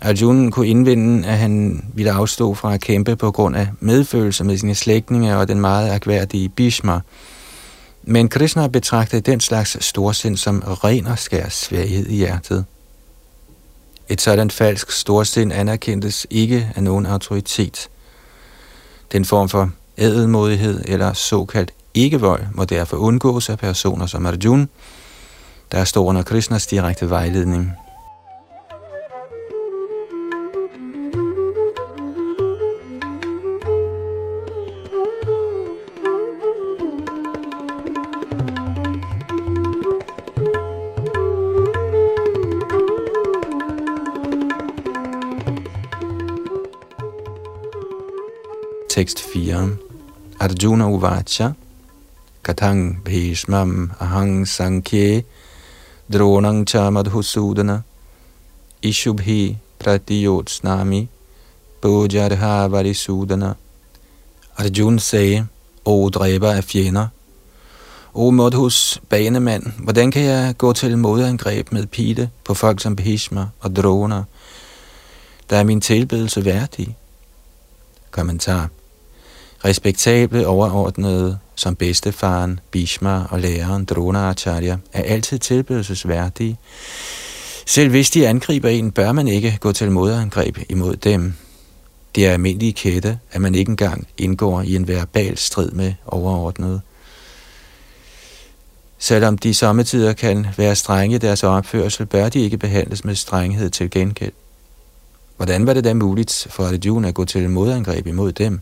Arjuna 0.00 0.50
kunne 0.50 0.68
indvinde, 0.68 1.28
at 1.28 1.38
han 1.38 1.84
ville 1.94 2.12
afstå 2.12 2.54
fra 2.54 2.74
at 2.74 2.80
kæmpe 2.80 3.16
på 3.16 3.30
grund 3.30 3.56
af 3.56 3.68
medfølelse 3.80 4.44
med 4.44 4.58
sine 4.58 4.74
slægtninge 4.74 5.36
og 5.36 5.48
den 5.48 5.60
meget 5.60 5.90
akværdige 5.90 6.48
Bhishma. 6.48 7.00
Men 8.02 8.28
Krishna 8.28 8.66
betragtede 8.66 9.20
den 9.20 9.40
slags 9.40 9.84
storsind 9.84 10.36
som 10.36 10.62
ren 10.66 11.06
og 11.06 11.18
skær 11.18 11.48
svaghed 11.48 12.06
i 12.06 12.16
hjertet. 12.16 12.64
Et 14.08 14.20
sådan 14.20 14.50
falsk 14.50 14.90
storsind 14.90 15.52
anerkendtes 15.52 16.26
ikke 16.30 16.72
af 16.76 16.82
nogen 16.82 17.06
autoritet. 17.06 17.88
Den 19.12 19.24
form 19.24 19.48
for 19.48 19.70
ædelmodighed 19.98 20.84
eller 20.84 21.12
såkaldt 21.12 21.72
ikke-vold 21.94 22.42
må 22.54 22.64
derfor 22.64 22.96
undgås 22.96 23.48
af 23.48 23.58
personer 23.58 24.06
som 24.06 24.26
Arjuna, 24.26 24.66
der 25.72 25.84
står 25.84 26.04
under 26.04 26.22
Krishnas 26.22 26.66
direkte 26.66 27.10
vejledning. 27.10 27.72
4. 49.32 49.78
Arjuna 50.40 50.86
Uvacha. 50.86 51.54
Katang 52.42 53.00
Bhishmam 53.04 53.94
Ahang 54.00 54.44
Sankye. 54.44 55.24
Dronang 56.10 56.66
Cha 56.66 56.90
Madhusudana. 56.90 57.84
Ishubhi 58.82 59.56
Pratiyotsnami. 59.78 61.08
Bojarha 61.80 62.68
Varisudana. 62.68 63.54
Arjun 64.58 64.98
sagde, 64.98 65.46
O 65.84 66.08
dræber 66.08 66.52
af 66.52 66.64
fjender, 66.64 67.06
O 68.14 68.30
Modhus, 68.30 69.00
banemand, 69.08 69.66
hvordan 69.78 70.10
kan 70.10 70.22
jeg 70.22 70.54
gå 70.58 70.72
til 70.72 70.98
modangreb 70.98 71.72
med 71.72 71.86
pile 71.86 72.30
på 72.44 72.54
folk 72.54 72.80
som 72.80 72.96
Bhishma 72.96 73.46
og 73.60 73.76
Drona, 73.76 74.22
der 75.50 75.56
er 75.56 75.64
min 75.64 75.80
tilbedelse 75.80 76.44
værdig? 76.44 76.96
Kommentar. 78.10 78.68
Respektable 79.64 80.46
overordnede 80.46 81.38
som 81.54 81.76
bedstefaren, 81.76 82.60
Bishma 82.70 83.24
og 83.30 83.40
læreren 83.40 83.84
Dronacharya 83.84 84.76
er 84.92 85.02
altid 85.02 85.38
tilbedelsesværdige. 85.38 86.58
Selv 87.66 87.90
hvis 87.90 88.10
de 88.10 88.28
angriber 88.28 88.68
en, 88.68 88.90
bør 88.90 89.12
man 89.12 89.28
ikke 89.28 89.58
gå 89.60 89.72
til 89.72 89.90
modangreb 89.90 90.58
imod 90.68 90.96
dem. 90.96 91.34
Det 92.14 92.26
er 92.26 92.32
almindelige 92.32 92.72
kætte, 92.72 93.18
at 93.32 93.40
man 93.40 93.54
ikke 93.54 93.70
engang 93.70 94.06
indgår 94.18 94.62
i 94.62 94.76
en 94.76 94.88
verbal 94.88 95.38
strid 95.38 95.70
med 95.70 95.94
overordnede. 96.06 96.80
Selvom 98.98 99.38
de 99.38 99.54
sommetider 99.54 100.12
kan 100.12 100.46
være 100.56 100.76
strenge 100.76 101.14
i 101.14 101.18
deres 101.18 101.44
opførsel, 101.44 102.06
bør 102.06 102.28
de 102.28 102.40
ikke 102.40 102.58
behandles 102.58 103.04
med 103.04 103.14
strenghed 103.14 103.70
til 103.70 103.90
gengæld. 103.90 104.32
Hvordan 105.36 105.66
var 105.66 105.74
det 105.74 105.84
da 105.84 105.94
muligt 105.94 106.46
for 106.50 106.64
Arjuna 106.64 107.08
at 107.08 107.14
gå 107.14 107.24
til 107.24 107.50
modangreb 107.50 108.06
imod 108.06 108.32
dem? 108.32 108.60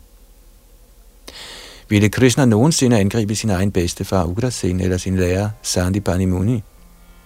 Ville 1.89 2.09
Krishna 2.09 2.45
nogensinde 2.45 2.99
angribe 2.99 3.35
sin 3.35 3.49
egen 3.49 3.71
bedstefar 3.71 4.25
Ugrasen 4.25 4.79
eller 4.79 4.97
sin 4.97 5.17
lærer 5.17 5.49
Sandipani 5.61 6.25
Muni? 6.25 6.63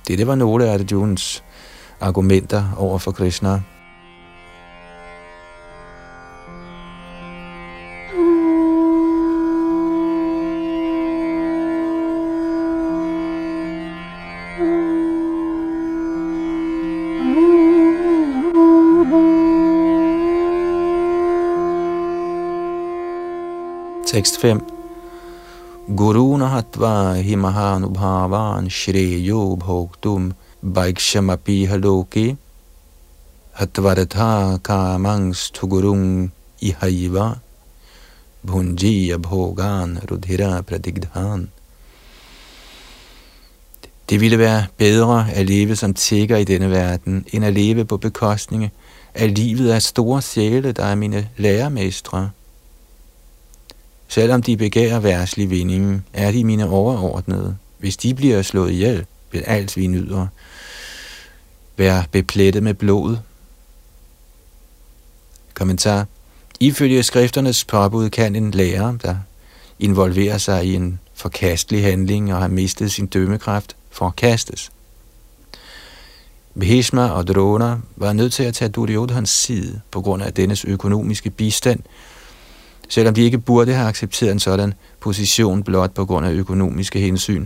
Dette 0.07 0.27
var 0.27 0.35
nogle 0.35 0.65
af 0.65 0.73
Arjuns 0.73 1.43
argumenter 1.99 2.75
over 2.77 2.97
for 2.97 3.11
Krishna. 3.11 3.61
Tekst 24.13 24.35
5. 24.41 24.59
Guruna 25.99 26.47
hatva 26.47 27.15
himahanubhavan 27.27 28.67
shreyo 28.69 29.57
bhoktum 29.57 30.33
baikshamapi 30.61 31.55
haloki 31.71 32.37
hatvaratha 33.59 34.59
kamangs 34.67 35.49
tugurung 35.55 36.29
ihaiva 36.61 37.39
bhunjiya 38.45 39.17
bhogan 39.17 39.97
rudhira 40.11 40.61
pradigdhan. 40.61 41.49
Det 44.09 44.21
ville 44.21 44.39
være 44.39 44.67
bedre 44.77 45.25
at 45.33 45.45
leve 45.45 45.75
som 45.75 45.93
tigger 45.93 46.37
i 46.37 46.43
denne 46.43 46.71
verden, 46.71 47.25
end 47.33 47.45
at 47.45 47.53
leve 47.53 47.85
på 47.85 47.97
bekostning 47.97 48.71
af 49.13 49.35
livet 49.35 49.71
af 49.71 49.81
store 49.81 50.21
sjæle, 50.21 50.71
der 50.71 50.85
er 50.85 50.95
mine 50.95 51.29
lærermestre. 51.37 52.29
Selvom 54.13 54.41
de 54.41 54.57
begærer 54.57 54.99
værtslig 54.99 55.49
vinding, 55.49 56.05
er 56.13 56.31
de 56.31 56.43
mine 56.43 56.69
overordnede. 56.69 57.57
Hvis 57.77 57.97
de 57.97 58.13
bliver 58.13 58.41
slået 58.41 58.71
ihjel, 58.71 59.05
vil 59.31 59.39
alt 59.39 59.77
vi 59.77 59.87
nyder 59.87 60.27
være 61.77 62.03
beplettet 62.11 62.63
med 62.63 62.73
blod. 62.73 63.17
Kommentar. 65.53 66.07
Ifølge 66.59 67.03
skrifternes 67.03 67.65
påbud 67.65 68.09
kan 68.09 68.35
en 68.35 68.51
lærer, 68.51 68.97
der 68.97 69.15
involverer 69.79 70.37
sig 70.37 70.65
i 70.65 70.75
en 70.75 70.99
forkastelig 71.13 71.83
handling 71.83 72.33
og 72.33 72.41
har 72.41 72.47
mistet 72.47 72.91
sin 72.91 73.07
dømmekraft, 73.07 73.75
forkastes. 73.91 74.71
Bhishma 76.59 77.09
og 77.09 77.27
Drona 77.27 77.77
var 77.95 78.13
nødt 78.13 78.33
til 78.33 78.43
at 78.43 78.53
tage 78.53 78.69
Duryodhans 78.69 79.29
side 79.29 79.81
på 79.91 80.01
grund 80.01 80.23
af 80.23 80.33
dennes 80.33 80.65
økonomiske 80.65 81.29
bistand, 81.29 81.79
selvom 82.89 83.13
de 83.13 83.21
ikke 83.21 83.37
burde 83.37 83.73
have 83.73 83.87
accepteret 83.87 84.31
en 84.31 84.39
sådan 84.39 84.73
position 84.99 85.63
blot 85.63 85.93
på 85.93 86.05
grund 86.05 86.25
af 86.25 86.31
økonomiske 86.31 86.99
hensyn. 86.99 87.45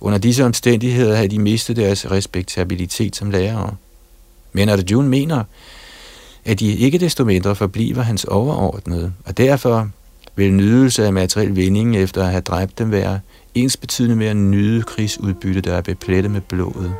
Under 0.00 0.18
disse 0.18 0.44
omstændigheder 0.44 1.14
havde 1.14 1.28
de 1.28 1.38
mistet 1.38 1.76
deres 1.76 2.10
respektabilitet 2.10 3.16
som 3.16 3.30
lærere. 3.30 3.74
Men 4.52 4.68
Arjuna 4.68 5.08
mener, 5.08 5.44
at 6.44 6.60
de 6.60 6.76
ikke 6.76 6.98
desto 6.98 7.24
mindre 7.24 7.56
forbliver 7.56 8.02
hans 8.02 8.24
overordnede, 8.24 9.12
og 9.24 9.36
derfor 9.36 9.90
vil 10.36 10.52
nydelse 10.52 11.06
af 11.06 11.12
materiel 11.12 11.56
vinding 11.56 11.96
efter 11.96 12.22
at 12.22 12.30
have 12.30 12.40
dræbt 12.40 12.78
dem 12.78 12.90
være 12.90 13.20
ens 13.54 13.76
betydende 13.76 14.16
med 14.16 14.26
at 14.26 14.36
nyde 14.36 14.82
krigsudbytte, 14.82 15.60
der 15.60 15.74
er 15.74 15.80
beplettet 15.80 16.32
med 16.32 16.40
blodet. 16.40 16.94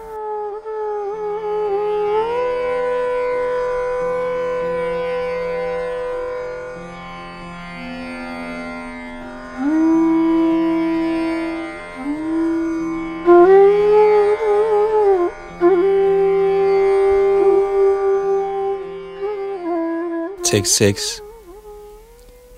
6.6 20.55 21.21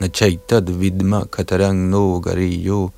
Nachaitad 0.01 0.69
vidma 0.69 1.25
katarang 1.25 1.89
no 1.89 2.21
gariyo 2.21 2.93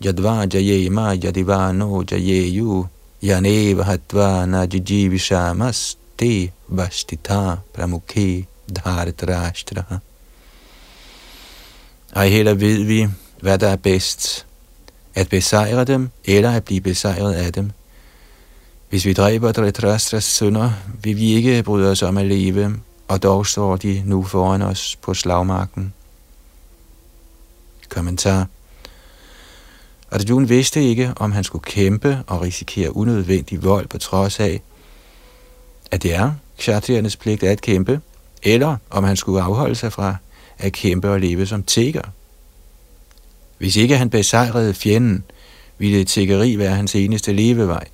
Yadva 0.00 0.46
jayema 0.48 1.14
yadivano 1.14 2.02
jayeyu 2.02 2.88
Yaneva 3.22 3.84
hatva 3.84 4.46
najiji 4.46 5.10
vishamas 5.10 5.96
te 6.16 6.52
vastita 6.70 7.58
pramukhi 7.74 8.46
dhardrashtraha 8.72 10.00
Ej 12.16 12.28
heller 12.28 12.54
ved 12.54 12.84
vi, 12.84 13.08
hvad 13.40 13.58
der 13.58 13.68
er 13.68 13.76
bedst. 13.76 14.46
At 15.14 15.28
besejre 15.28 15.84
dem, 15.84 16.10
eller 16.24 16.50
at 16.50 16.64
blive 16.64 16.80
besejret 16.80 17.34
af 17.34 17.52
dem. 17.52 17.70
Hvis 18.90 19.04
vi 19.04 19.12
dræber 19.12 19.52
Dhritarashtras 19.52 20.24
sønner, 20.24 20.70
vil 21.02 21.16
vi 21.16 21.34
ikke 21.34 21.62
bryde 21.62 21.90
os 21.90 22.02
om 22.02 22.16
at 22.16 22.26
leve, 22.26 22.80
og 23.08 23.22
dog 23.22 23.46
står 23.46 23.76
de 23.76 24.02
nu 24.04 24.22
foran 24.22 24.62
os 24.62 24.96
på 25.02 25.14
slagmarken. 25.14 25.92
Kommentar 27.88 28.46
Arjuna 30.10 30.46
vidste 30.46 30.82
ikke, 30.84 31.12
om 31.16 31.32
han 31.32 31.44
skulle 31.44 31.62
kæmpe 31.62 32.18
og 32.26 32.42
risikere 32.42 32.96
unødvendig 32.96 33.64
vold 33.64 33.88
på 33.88 33.98
trods 33.98 34.40
af, 34.40 34.62
at 35.90 36.02
det 36.02 36.14
er 36.14 36.32
kshatriernes 36.58 37.16
pligt 37.16 37.42
at 37.42 37.60
kæmpe, 37.60 38.00
eller 38.42 38.76
om 38.90 39.04
han 39.04 39.16
skulle 39.16 39.42
afholde 39.42 39.74
sig 39.74 39.92
fra 39.92 40.16
at 40.58 40.72
kæmpe 40.72 41.10
og 41.10 41.20
leve 41.20 41.46
som 41.46 41.62
tigger. 41.62 42.02
Hvis 43.58 43.76
ikke 43.76 43.96
han 43.96 44.10
besejrede 44.10 44.74
fjenden, 44.74 45.24
ville 45.78 46.04
tiggeri 46.04 46.58
være 46.58 46.74
hans 46.74 46.94
eneste 46.94 47.32
levevej. 47.32 47.84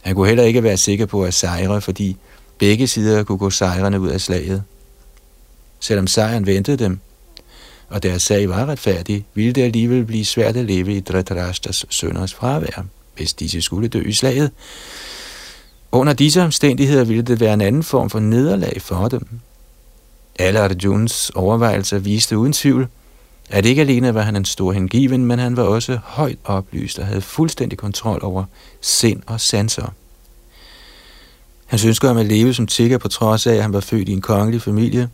Han 0.00 0.14
kunne 0.14 0.28
heller 0.28 0.44
ikke 0.44 0.62
være 0.62 0.76
sikker 0.76 1.06
på 1.06 1.24
at 1.24 1.34
sejre, 1.34 1.80
fordi 1.80 2.16
Begge 2.62 2.86
sider 2.86 3.24
kunne 3.24 3.38
gå 3.38 3.50
sejrende 3.50 4.00
ud 4.00 4.08
af 4.08 4.20
slaget. 4.20 4.62
Selvom 5.80 6.06
sejren 6.06 6.46
ventede 6.46 6.76
dem, 6.76 6.98
og 7.88 8.02
deres 8.02 8.22
sag 8.22 8.48
var 8.48 8.66
retfærdig, 8.66 9.26
ville 9.34 9.52
det 9.52 9.62
alligevel 9.62 10.04
blive 10.04 10.24
svært 10.24 10.56
at 10.56 10.64
leve 10.64 10.96
i 10.96 11.00
Dhritarashtas 11.00 11.86
sønders 11.90 12.34
fravær, 12.34 12.84
hvis 13.16 13.32
disse 13.32 13.62
skulle 13.62 13.88
dø 13.88 14.00
i 14.00 14.12
slaget. 14.12 14.50
Under 15.92 16.12
disse 16.12 16.42
omstændigheder 16.42 17.04
ville 17.04 17.22
det 17.22 17.40
være 17.40 17.54
en 17.54 17.60
anden 17.60 17.82
form 17.82 18.10
for 18.10 18.20
nederlag 18.20 18.82
for 18.82 19.08
dem. 19.08 19.26
Alle 20.38 20.60
Arjuns 20.60 21.30
overvejelser 21.30 21.98
viste 21.98 22.38
uden 22.38 22.52
tvivl, 22.52 22.88
at 23.50 23.66
ikke 23.66 23.82
alene 23.82 24.14
var 24.14 24.22
han 24.22 24.36
en 24.36 24.44
stor 24.44 24.72
hengiven, 24.72 25.24
men 25.24 25.38
han 25.38 25.56
var 25.56 25.62
også 25.62 25.98
højt 26.02 26.38
oplyst 26.44 26.98
og 26.98 27.06
havde 27.06 27.20
fuldstændig 27.20 27.78
kontrol 27.78 28.20
over 28.22 28.44
sind 28.80 29.22
og 29.26 29.40
sanser. 29.40 29.92
Hans 31.72 31.84
ønske 31.84 32.08
om 32.08 32.16
at 32.16 32.26
leve 32.26 32.54
som 32.54 32.66
tigger 32.66 32.98
på 32.98 33.08
trods 33.08 33.46
af, 33.46 33.54
at 33.54 33.62
han 33.62 33.72
var 33.72 33.80
født 33.80 34.08
i 34.08 34.12
en 34.12 34.20
kongelig 34.20 34.62
familie, 34.62 35.08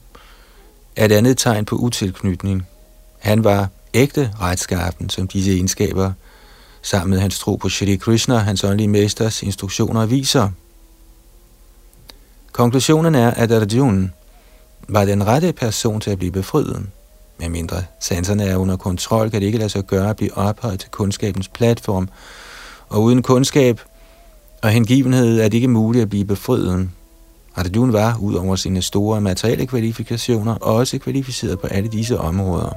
er 0.97 1.05
et 1.05 1.12
andet 1.12 1.38
tegn 1.38 1.64
på 1.64 1.77
utilknytning. 1.77 2.66
Han 3.18 3.44
var 3.44 3.68
ægte 3.94 4.31
retskaffen, 4.40 5.09
som 5.11 5.29
disse 5.29 5.53
egenskaber, 5.53 6.12
sammen 6.83 7.11
med 7.11 7.21
hans 7.21 7.38
tro 7.38 7.57
på 7.57 7.68
Shri 7.68 7.97
Krishna, 7.97 8.37
hans 8.37 8.64
åndelige 8.64 8.88
mesters 8.88 9.42
instruktioner 9.42 10.07
viser. 10.07 10.51
Konklusionen 12.53 13.14
er, 13.14 13.31
at 13.31 13.53
Arjuna 13.53 14.09
var 14.88 15.05
den 15.05 15.27
rette 15.27 15.53
person 15.53 16.01
til 16.01 16.11
at 16.11 16.18
blive 16.18 16.33
befriet. 16.33 16.87
Med 17.38 17.49
mindre 17.49 17.83
sanserne 18.01 18.44
er 18.44 18.57
under 18.57 18.77
kontrol, 18.77 19.31
kan 19.31 19.40
det 19.40 19.47
ikke 19.47 19.59
lade 19.59 19.71
sig 19.71 19.85
gøre 19.85 20.11
at 20.11 20.16
blive 20.16 20.37
ophøjet 20.37 20.81
til 20.81 20.90
kundskabens 20.90 21.49
platform, 21.49 22.09
og 22.88 23.03
uden 23.03 23.23
kundskab 23.23 23.81
og 24.62 24.71
hengivenhed 24.71 25.40
er 25.40 25.44
det 25.44 25.55
ikke 25.55 25.68
muligt 25.68 26.03
at 26.03 26.09
blive 26.09 26.25
befriet. 26.25 26.90
Arjuna 27.57 27.92
var, 27.92 28.18
ud 28.21 28.35
over 28.35 28.57
sine 28.57 28.83
store 28.83 29.21
materielle 29.21 29.66
kvalifikationer, 29.66 30.55
også 30.55 30.99
kvalificeret 30.99 31.61
på 31.61 31.66
alle 31.66 31.88
disse 31.88 32.18
områder. 32.18 32.73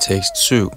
Tekst 0.00 0.36
7 0.36 0.70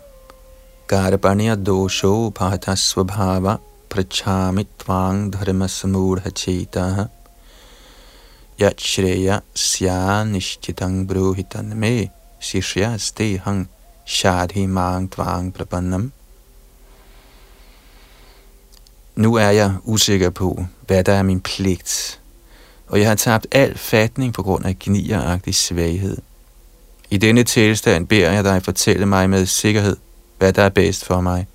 Garbanya 0.93 1.55
dosho 1.55 2.31
pahata 2.31 2.75
svabhava 2.77 3.59
prachami 3.89 4.63
tvang 4.77 5.31
dharma 5.31 5.65
samurha 5.65 6.29
chetaha 6.39 7.09
yat 8.59 8.77
shreya 8.77 9.41
sya 9.55 10.21
nishchitang 10.33 11.07
bruhitan 11.07 11.73
me 11.75 12.11
shishya 12.39 12.89
shadhi 14.05 14.67
mang 14.67 15.07
prapannam 15.07 16.11
Nu 19.15 19.33
er 19.35 19.49
jeg 19.49 19.75
usikker 19.83 20.29
på, 20.29 20.65
hvad 20.87 21.03
der 21.03 21.13
er 21.13 21.23
min 21.23 21.41
pligt, 21.41 22.21
og 22.87 22.99
jeg 22.99 23.07
har 23.07 23.15
tabt 23.15 23.47
al 23.51 23.77
fatning 23.77 24.33
på 24.33 24.43
grund 24.43 24.65
af 24.65 24.79
gnieragtig 24.79 25.55
svaghed. 25.55 26.17
I 27.09 27.17
denne 27.17 27.43
tilstand 27.43 28.07
beder 28.07 28.31
jeg 28.31 28.43
dig 28.43 28.63
fortælle 28.63 29.05
mig 29.05 29.29
med 29.29 29.45
sikkerhed, 29.45 29.97
hvad 30.43 30.53
der 30.53 30.63
er 30.63 30.69
bedst 30.69 31.05
for 31.05 31.21
mig. 31.21 31.47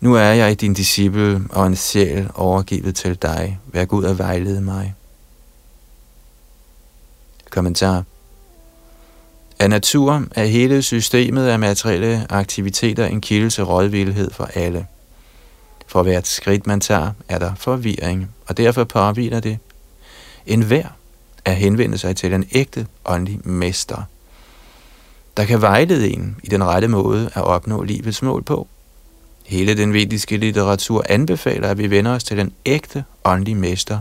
Nu 0.00 0.14
er 0.14 0.20
jeg 0.20 0.60
din 0.60 0.74
disciple 0.74 1.40
og 1.50 1.66
en 1.66 1.76
sjæl 1.76 2.30
overgivet 2.34 2.94
til 2.94 3.14
dig. 3.14 3.58
Vær 3.66 3.84
Gud 3.84 4.04
og 4.04 4.18
vejlede 4.18 4.60
mig. 4.60 4.94
Kommentar. 7.50 8.04
Af 9.58 9.70
natur 9.70 10.24
er 10.30 10.44
hele 10.44 10.82
systemet 10.82 11.46
af 11.46 11.58
materielle 11.58 12.26
aktiviteter 12.30 13.06
en 13.06 13.20
kilde 13.20 13.50
til 13.50 13.64
rådvildhed 13.64 14.30
for 14.30 14.44
alle. 14.54 14.86
For 15.86 16.02
hvert 16.02 16.26
skridt 16.26 16.66
man 16.66 16.80
tager, 16.80 17.12
er 17.28 17.38
der 17.38 17.54
forvirring, 17.54 18.30
og 18.46 18.56
derfor 18.56 18.84
påviler 18.84 19.40
det 19.40 19.58
en 20.46 20.62
hver 20.62 20.86
at 21.44 21.56
henvende 21.56 21.98
sig 21.98 22.16
til 22.16 22.32
en 22.32 22.48
ægte 22.52 22.86
åndelig 23.04 23.48
mester– 23.48 24.02
der 25.40 25.46
kan 25.46 25.60
vejlede 25.60 26.10
en 26.10 26.36
i 26.42 26.48
den 26.48 26.64
rette 26.64 26.88
måde 26.88 27.30
at 27.34 27.42
opnå 27.42 27.82
livets 27.82 28.22
mål 28.22 28.42
på. 28.42 28.68
Hele 29.46 29.76
den 29.76 29.92
vediske 29.92 30.36
litteratur 30.36 31.04
anbefaler, 31.08 31.68
at 31.68 31.78
vi 31.78 31.90
vender 31.90 32.12
os 32.12 32.24
til 32.24 32.36
den 32.36 32.52
ægte 32.66 33.04
åndelige 33.24 33.54
mester 33.54 33.98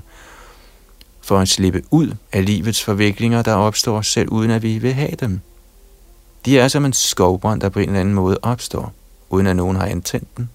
for 1.22 1.40
at 1.40 1.48
slippe 1.48 1.82
ud 1.92 2.12
af 2.32 2.46
livets 2.46 2.84
forviklinger, 2.84 3.42
der 3.42 3.54
opstår 3.54 4.02
selv 4.02 4.30
uden 4.30 4.52
at 4.52 4.64
vi 4.64 4.78
vil 4.78 4.94
have 4.94 5.16
dem. 5.20 5.40
De 6.46 6.60
er 6.60 6.68
som 6.68 6.86
en 6.86 6.94
skovbrand, 6.94 7.62
der 7.62 7.70
på 7.70 7.80
en 7.80 7.90
eller 7.90 8.00
anden 8.00 8.16
måde 8.16 8.38
opstår, 8.42 8.94
uden 9.30 9.48
at 9.48 9.56
nogen 9.56 9.78
har 9.78 9.86
antændt 9.86 10.38
den. 10.38 10.50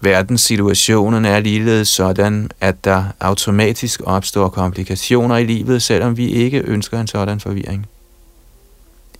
Verdenssituationen 0.00 1.24
er 1.24 1.40
ligeledes 1.40 1.88
sådan, 1.88 2.50
at 2.60 2.84
der 2.84 3.04
automatisk 3.20 4.00
opstår 4.04 4.48
komplikationer 4.48 5.36
i 5.36 5.44
livet, 5.44 5.82
selvom 5.82 6.16
vi 6.16 6.28
ikke 6.28 6.58
ønsker 6.58 7.00
en 7.00 7.06
sådan 7.06 7.40
forvirring. 7.40 7.86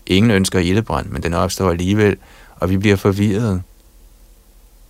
Ingen 0.05 0.31
ønsker 0.31 0.59
ildebrand, 0.59 1.09
men 1.09 1.23
den 1.23 1.33
opstår 1.33 1.69
alligevel, 1.69 2.17
og 2.55 2.69
vi 2.69 2.77
bliver 2.77 2.95
forvirret. 2.95 3.61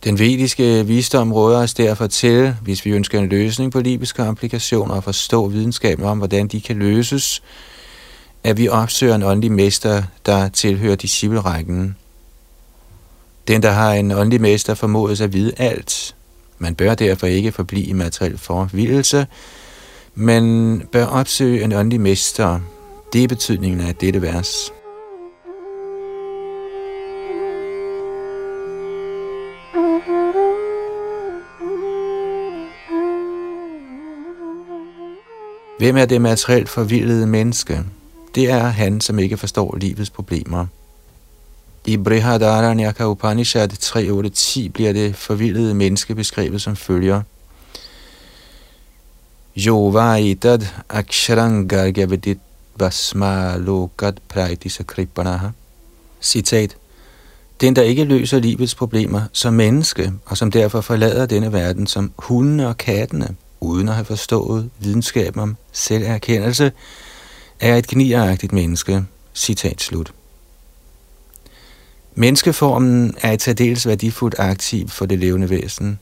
Den 0.03 0.19
vediske 0.19 0.87
visdom 0.87 1.33
råder 1.33 1.59
os 1.59 1.73
derfor 1.73 2.07
til, 2.07 2.55
hvis 2.61 2.85
vi 2.85 2.91
ønsker 2.91 3.19
en 3.19 3.29
løsning 3.29 3.71
på 3.71 3.79
livets 3.79 4.13
komplikationer 4.13 4.95
og 4.95 5.03
forstå 5.03 5.47
videnskaben 5.47 6.05
om, 6.05 6.17
hvordan 6.17 6.47
de 6.47 6.61
kan 6.61 6.75
løses, 6.75 7.43
at 8.43 8.57
vi 8.57 8.67
opsøger 8.67 9.15
en 9.15 9.23
åndelig 9.23 9.51
mester, 9.51 10.03
der 10.25 10.49
tilhører 10.49 10.95
disciplerækken. 10.95 11.95
Den, 13.47 13.63
der 13.63 13.71
har 13.71 13.93
en 13.93 14.11
åndelig 14.11 14.41
mester, 14.41 14.73
formodes 14.73 15.21
at 15.21 15.33
vide 15.33 15.53
alt. 15.57 16.15
Man 16.57 16.75
bør 16.75 16.95
derfor 16.95 17.27
ikke 17.27 17.51
forblive 17.51 17.85
i 17.85 17.93
materiel 17.93 18.37
forvildelse, 18.37 19.27
men 20.15 20.79
bør 20.91 21.05
opsøge 21.05 21.63
en 21.63 21.73
åndelig 21.73 22.01
mester. 22.01 22.59
Det 23.13 23.23
er 23.23 23.27
betydningen 23.27 23.79
af 23.79 23.95
dette 23.95 24.21
vers. 24.21 24.71
Hvem 35.77 35.97
er 35.97 36.05
det 36.05 36.21
materielt 36.21 36.69
forvildede 36.69 37.27
menneske? 37.27 37.83
Det 38.35 38.49
er 38.49 38.63
han, 38.67 39.01
som 39.01 39.19
ikke 39.19 39.37
forstår 39.37 39.77
livets 39.77 40.09
problemer. 40.09 40.65
I 41.85 41.97
Brihadaranyaka 41.97 43.05
Upanishad 43.05 43.69
3.8.10 43.73 44.71
bliver 44.71 44.93
det 44.93 45.15
forvildede 45.15 45.73
menneske 45.73 46.15
beskrevet 46.15 46.61
som 46.61 46.75
følger. 46.75 47.21
Yovaitad 49.57 50.59
aksharangargyavedit 50.89 52.39
vasma 52.75 53.57
lokat 53.57 54.19
praitisa 54.29 54.83
kripanaha. 54.83 55.47
Citat. 56.21 56.75
Den, 57.61 57.75
der 57.75 57.81
ikke 57.81 58.03
løser 58.03 58.39
livets 58.39 58.75
problemer 58.75 59.21
som 59.31 59.53
menneske, 59.53 60.13
og 60.25 60.37
som 60.37 60.51
derfor 60.51 60.81
forlader 60.81 61.25
denne 61.25 61.53
verden 61.53 61.87
som 61.87 62.11
hundene 62.17 62.67
og 62.67 62.77
kattene, 62.77 63.35
uden 63.63 63.89
at 63.89 63.95
have 63.95 64.05
forstået 64.05 64.69
videnskaben 64.79 65.41
om 65.41 65.57
selverkendelse, 65.71 66.71
er 67.59 67.75
et 67.75 67.87
gnieragtigt 67.87 68.53
menneske. 68.53 69.03
Citat 69.35 69.81
slut. 69.81 70.13
Menneskeformen 72.15 73.15
er 73.21 73.31
et 73.31 73.41
særdeles 73.41 73.87
værdifuldt 73.87 74.35
aktiv 74.39 74.89
for 74.89 75.05
det 75.05 75.19
levende 75.19 75.49
væsen, 75.49 75.99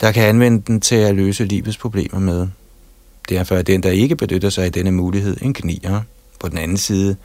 der 0.00 0.12
kan 0.12 0.22
anvende 0.22 0.62
den 0.66 0.80
til 0.80 0.96
at 0.96 1.14
løse 1.14 1.44
livets 1.44 1.76
problemer 1.76 2.18
med. 2.18 2.48
Derfor 3.28 3.54
er 3.54 3.62
den, 3.62 3.82
der 3.82 3.90
ikke 3.90 4.16
benytter 4.16 4.50
sig 4.50 4.64
af 4.64 4.72
denne 4.72 4.92
mulighed, 4.92 5.36
en 5.42 5.54
gnier. 5.54 6.02
På 6.40 6.48
den 6.48 6.58
anden 6.58 6.76
side 6.76 7.16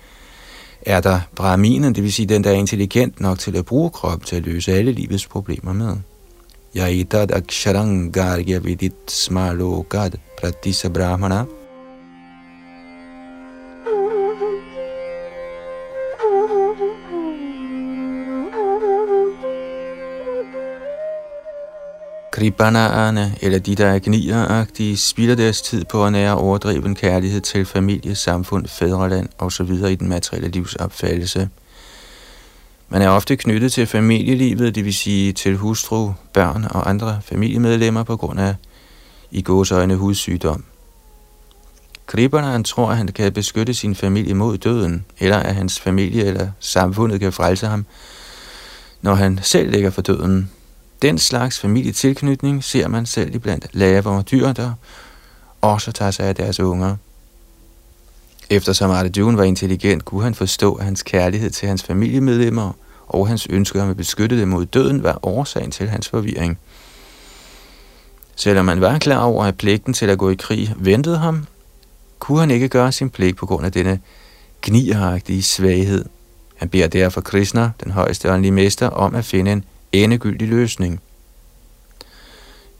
er 0.82 1.02
der 1.02 1.22
brahminen, 1.36 1.96
det 1.96 2.04
vil 2.04 2.14
sige 2.14 2.26
den, 2.26 2.44
der 2.44 2.50
er 2.50 2.54
intelligent 2.54 3.20
nok 3.20 3.40
til 3.40 3.56
at 3.56 3.66
bruge 3.66 3.90
kroppen 3.90 4.26
til 4.28 4.36
at 4.36 4.46
løse 4.46 4.74
alle 4.74 4.92
livets 4.92 5.28
problemer 5.28 5.74
med. 5.74 5.96
Yaitad 6.76 7.32
aksharangarya 7.32 8.60
vidit 8.60 9.12
smalokad 9.12 10.12
pratisa 10.38 10.90
brahmana– 10.90 11.46
Kribanaerne, 22.40 23.36
eller 23.42 23.60
de, 23.60 23.76
der 23.76 23.86
er 23.86 24.00
gnieragtige, 24.00 24.98
spilder 24.98 25.36
deres 25.36 25.62
tid 25.62 25.86
på 25.86 26.06
at 26.06 26.12
nære 26.12 26.38
overdriven 26.38 26.96
kærlighed 26.96 27.42
til 27.42 27.66
familie, 27.66 28.16
samfund, 28.16 28.68
fædreland 28.68 29.30
osv. 29.38 29.72
i 29.92 29.96
den 29.96 30.10
materielle 30.10 30.50
livsopfattelse. 30.50 31.50
Man 32.92 33.02
er 33.02 33.10
ofte 33.10 33.36
knyttet 33.36 33.72
til 33.72 33.88
familielivet, 33.88 34.76
det 34.76 34.86
vil 34.86 34.94
sige 34.94 35.34
til 35.34 35.56
hustru, 35.58 36.14
børn 36.34 36.66
og 36.70 36.90
andre 36.90 37.20
familiemedlemmer 37.24 38.04
på 38.04 38.18
grund 38.18 38.40
af 38.40 38.56
i 39.32 39.42
gåsøjne 39.42 39.96
hudsygdom. 39.96 40.64
Kriberen 42.06 42.64
tror, 42.64 42.92
at 42.92 42.98
han 42.98 43.08
kan 43.08 43.34
beskytte 43.34 43.74
sin 43.74 43.96
familie 43.96 44.34
mod 44.34 44.58
døden, 44.58 45.06
eller 45.20 45.38
at 45.38 45.56
hans 45.56 45.80
familie 45.80 46.24
eller 46.26 46.52
samfundet 46.60 47.20
kan 47.20 47.34
frelse 47.34 47.68
ham, 47.68 47.86
når 49.02 49.16
han 49.16 49.40
selv 49.42 49.72
ligger 49.72 49.90
for 49.90 50.02
døden. 50.02 50.52
Den 51.02 51.18
slags 51.18 51.60
familietilknytning 51.60 52.64
ser 52.64 52.88
man 52.88 53.06
selv 53.06 53.36
i 53.36 53.38
blandt 53.38 53.68
lavere 53.74 54.22
dyr, 54.22 54.54
der 54.54 54.74
også 55.62 55.92
tager 55.92 56.12
sig 56.12 56.26
af 56.26 56.36
deres 56.36 56.60
unger. 56.60 56.96
Eftersom 58.50 58.92
Arjuna 58.92 59.38
var 59.38 59.44
intelligent, 59.44 60.06
kunne 60.06 60.24
han 60.24 60.36
forstå, 60.36 60.74
at 60.74 60.86
hans 60.86 61.04
kærlighed 61.04 61.50
til 61.50 61.68
hans 61.68 61.84
familiemedlemmer 61.84 62.72
og 63.08 63.28
hans 63.28 63.48
ønske 63.50 63.82
om 63.82 63.90
at 63.90 63.98
beskytte 63.98 64.40
dem 64.40 64.48
mod 64.48 64.66
døden 64.66 65.04
var 65.04 65.20
årsagen 65.24 65.72
til 65.72 65.90
hans 65.90 66.10
forvirring. 66.10 66.60
Selvom 68.36 68.66
man 68.66 68.82
var 68.82 68.98
klar 68.98 69.24
over, 69.24 69.46
at 69.46 69.58
pligten 69.58 69.94
til 69.94 70.10
at 70.10 70.18
gå 70.18 70.30
i 70.30 70.36
krig 70.36 70.74
ventede 70.78 71.18
ham, 71.18 71.46
kunne 72.20 72.40
han 72.40 72.52
ikke 72.52 72.70
gøre 72.70 72.92
sin 72.92 73.10
pligt 73.10 73.38
på 73.38 73.46
grund 73.46 73.66
af 73.66 73.72
denne 73.72 74.00
gnieragtige 74.62 75.44
svaghed. 75.44 76.06
Han 76.56 76.70
beder 76.70 76.88
derfor 76.88 77.22
Krishna, 77.22 77.72
den 77.84 77.92
højeste 77.92 78.32
åndelige 78.32 78.52
mester, 78.52 78.88
om 78.88 79.16
at 79.16 79.26
finde 79.26 79.52
en 79.52 79.64
endegyldig 79.92 80.48
løsning. 80.48 81.02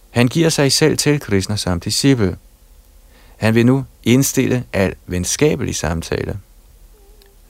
Han 0.10 0.28
giver 0.28 0.50
sig 0.50 0.72
selv 0.72 0.98
til 0.98 1.20
Krishna 1.20 1.56
som 1.56 1.80
disciple. 1.80 2.38
Han 3.40 3.56
vil 3.56 3.66
nu 3.66 3.86
indstille 4.04 4.64
al 4.74 4.96
venskabelig 5.08 5.76
samtale. 5.76 6.38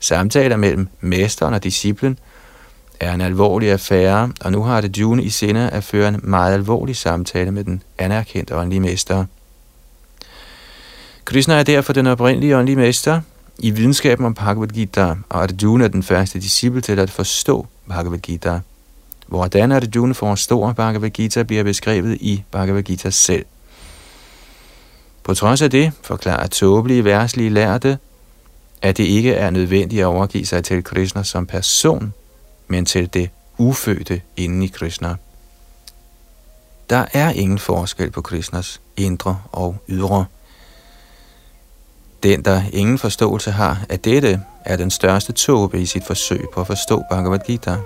Samtaler 0.00 0.56
mellem 0.56 0.88
mesteren 1.00 1.54
og 1.54 1.64
disciplen 1.64 2.18
er 3.00 3.14
en 3.14 3.20
alvorlig 3.20 3.70
affære, 3.70 4.32
og 4.40 4.52
nu 4.52 4.62
har 4.62 4.80
det 4.80 4.98
June 4.98 5.22
i 5.22 5.30
sinde 5.30 5.70
at 5.70 5.84
føre 5.84 6.08
en 6.08 6.20
meget 6.22 6.54
alvorlig 6.54 6.96
samtale 6.96 7.50
med 7.50 7.64
den 7.64 7.82
anerkendte 7.98 8.56
åndelige 8.56 8.80
mester. 8.80 9.24
Krishna 11.24 11.54
er 11.54 11.62
derfor 11.62 11.92
den 11.92 12.06
oprindelige 12.06 12.56
åndelige 12.56 12.76
mester 12.76 13.20
i 13.58 13.70
videnskaben 13.70 14.26
om 14.26 14.34
Bhagavad 14.34 14.68
Gita, 14.68 15.14
og 15.28 15.42
Arjuna 15.42 15.84
er 15.84 15.88
den 15.88 16.02
første 16.02 16.40
disciple 16.40 16.80
til 16.80 16.98
at 16.98 17.10
forstå 17.10 17.66
Bhagavad 17.88 18.18
Gita. 18.18 18.60
Hvordan 19.26 19.72
Arjuna 19.72 20.12
forstår 20.12 20.72
Bhagavad 20.72 21.10
Gita 21.10 21.42
bliver 21.42 21.62
beskrevet 21.62 22.18
i 22.20 22.42
Bhagavad 22.50 22.82
Gita 22.82 23.10
selv. 23.10 23.44
På 25.30 25.34
trods 25.34 25.62
af 25.62 25.70
det 25.70 25.92
forklarer 26.02 26.46
tåbelige 26.46 27.04
værslige 27.04 27.50
lærte, 27.50 27.98
at 28.82 28.96
det 28.96 29.04
ikke 29.04 29.34
er 29.34 29.50
nødvendigt 29.50 30.00
at 30.00 30.06
overgive 30.06 30.46
sig 30.46 30.64
til 30.64 30.84
Krishna 30.84 31.22
som 31.22 31.46
person, 31.46 32.12
men 32.68 32.84
til 32.84 33.14
det 33.14 33.30
ufødte 33.58 34.20
inden 34.36 34.62
i 34.62 34.66
Krishna. 34.66 35.16
Der 36.90 37.04
er 37.12 37.30
ingen 37.30 37.58
forskel 37.58 38.10
på 38.10 38.20
Krishnas 38.20 38.80
indre 38.96 39.42
og 39.52 39.76
ydre. 39.88 40.24
Den, 42.22 42.44
der 42.44 42.62
ingen 42.72 42.98
forståelse 42.98 43.50
har 43.50 43.84
af 43.88 44.00
dette, 44.00 44.40
er 44.64 44.76
den 44.76 44.90
største 44.90 45.32
tåbe 45.32 45.80
i 45.80 45.86
sit 45.86 46.04
forsøg 46.06 46.44
på 46.54 46.60
at 46.60 46.66
forstå 46.66 47.02
Bhagavad 47.10 47.40
Gita. 47.46 47.76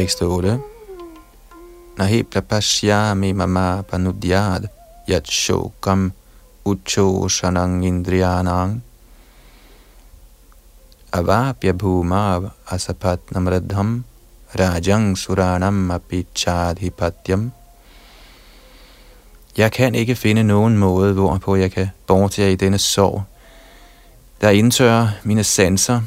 Tekst 0.00 0.22
8. 0.24 0.56
Nahi 2.00 2.24
prapashyami 2.24 3.36
mama 3.36 3.84
panudyad 3.84 4.64
yat 5.04 5.28
shokam 5.28 6.16
uchoshanang 6.64 7.84
indriyanang 7.84 8.80
avapya 11.12 11.76
bhumav 11.76 12.48
asapat 12.64 13.20
altså 13.20 13.34
namradham 13.36 14.04
rajang 14.56 15.20
suranam 15.20 15.92
apichadhipatyam 15.92 17.52
Jeg 19.56 19.72
kan 19.72 19.94
ikke 19.94 20.16
finde 20.16 20.42
nogen 20.42 20.78
måde, 20.78 21.12
hvorpå 21.12 21.56
jeg 21.56 21.72
kan 21.72 21.88
bortage 22.06 22.52
i 22.52 22.56
denne 22.56 22.78
sorg, 22.78 23.22
der 24.40 24.50
indtørrer 24.50 25.08
mine 25.24 25.44
sanser. 25.44 26.00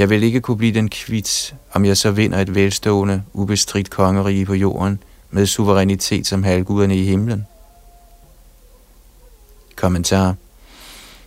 Jeg 0.00 0.10
vil 0.10 0.22
ikke 0.22 0.40
kunne 0.40 0.56
blive 0.56 0.74
den 0.74 0.88
kvits, 0.88 1.54
om 1.72 1.84
jeg 1.84 1.96
så 1.96 2.10
vinder 2.10 2.38
et 2.38 2.54
velstående, 2.54 3.22
ubestridt 3.32 3.90
kongerige 3.90 4.46
på 4.46 4.54
jorden 4.54 5.02
med 5.30 5.46
suverænitet 5.46 6.26
som 6.26 6.42
halvguderne 6.42 6.96
i 6.96 7.04
himlen. 7.04 7.46
Kommentar 9.76 10.34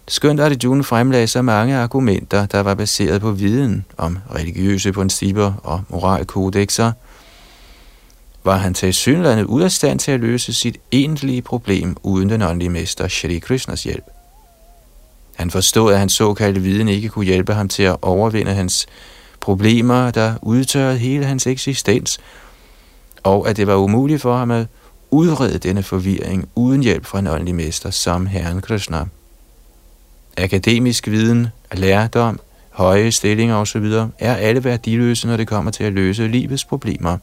Skønt 0.08 0.40
Arjuna 0.40 0.82
fremlagde 0.82 1.28
så 1.28 1.42
mange 1.42 1.76
argumenter, 1.76 2.46
der 2.46 2.60
var 2.60 2.74
baseret 2.74 3.22
på 3.22 3.32
viden 3.32 3.86
om 3.98 4.18
religiøse 4.36 4.92
principper 4.92 5.54
og 5.64 5.82
moralkodexer, 5.90 6.92
var 8.44 8.58
han 8.58 8.74
til 8.74 8.94
synlandet 8.94 9.46
ud 9.46 9.62
af 9.62 9.72
stand 9.72 10.00
til 10.00 10.12
at 10.12 10.20
løse 10.20 10.54
sit 10.54 10.78
egentlige 10.92 11.42
problem 11.42 11.98
uden 12.04 12.30
den 12.30 12.42
åndelige 12.42 12.70
mester 12.70 13.08
Shri 13.08 13.40
Krishnas 13.40 13.84
hjælp. 13.84 14.13
Han 15.36 15.52
forstod, 15.52 15.94
at 15.94 16.00
hans 16.00 16.14
såkaldte 16.14 16.62
viden 16.62 16.88
ikke 16.88 17.10
kunne 17.10 17.26
hjælpe 17.26 17.54
ham 17.54 17.68
til 17.68 17.84
at 17.84 17.98
overvinde 18.02 18.54
hans 18.54 18.88
problemer, 19.40 20.12
der 20.12 20.34
udtørrede 20.42 20.98
hele 20.98 21.26
hans 21.26 21.48
eksistens, 21.48 22.20
og 23.24 23.50
at 23.50 23.58
det 23.58 23.68
var 23.68 23.76
umuligt 23.76 24.22
for 24.22 24.38
ham 24.38 24.52
at 24.52 24.68
udrede 25.12 25.58
denne 25.58 25.84
forvirring 25.84 26.50
uden 26.56 26.84
hjælp 26.84 27.06
fra 27.06 27.20
en 27.20 27.28
åndelig 27.28 27.56
mester 27.56 27.90
som 27.90 28.26
Herren 28.26 28.62
Krishna. 28.62 29.06
Akademisk 30.38 31.08
viden, 31.08 31.48
lærdom, 31.74 32.40
høje 32.70 33.12
stillinger 33.12 33.56
osv. 33.56 33.86
er 34.20 34.36
alle 34.36 34.64
værdiløse, 34.64 35.28
når 35.28 35.38
det 35.38 35.48
kommer 35.48 35.72
til 35.72 35.84
at 35.84 35.94
løse 35.94 36.28
livets 36.28 36.66
problemer. 36.66 37.18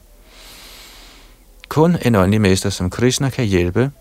Kun 1.69 1.97
en 2.05 2.15
åndelig 2.15 2.41
mester 2.41 2.69
som 2.69 2.89
Krishna 2.89 3.29
kan 3.29 3.45
hjælpe. 3.45 3.91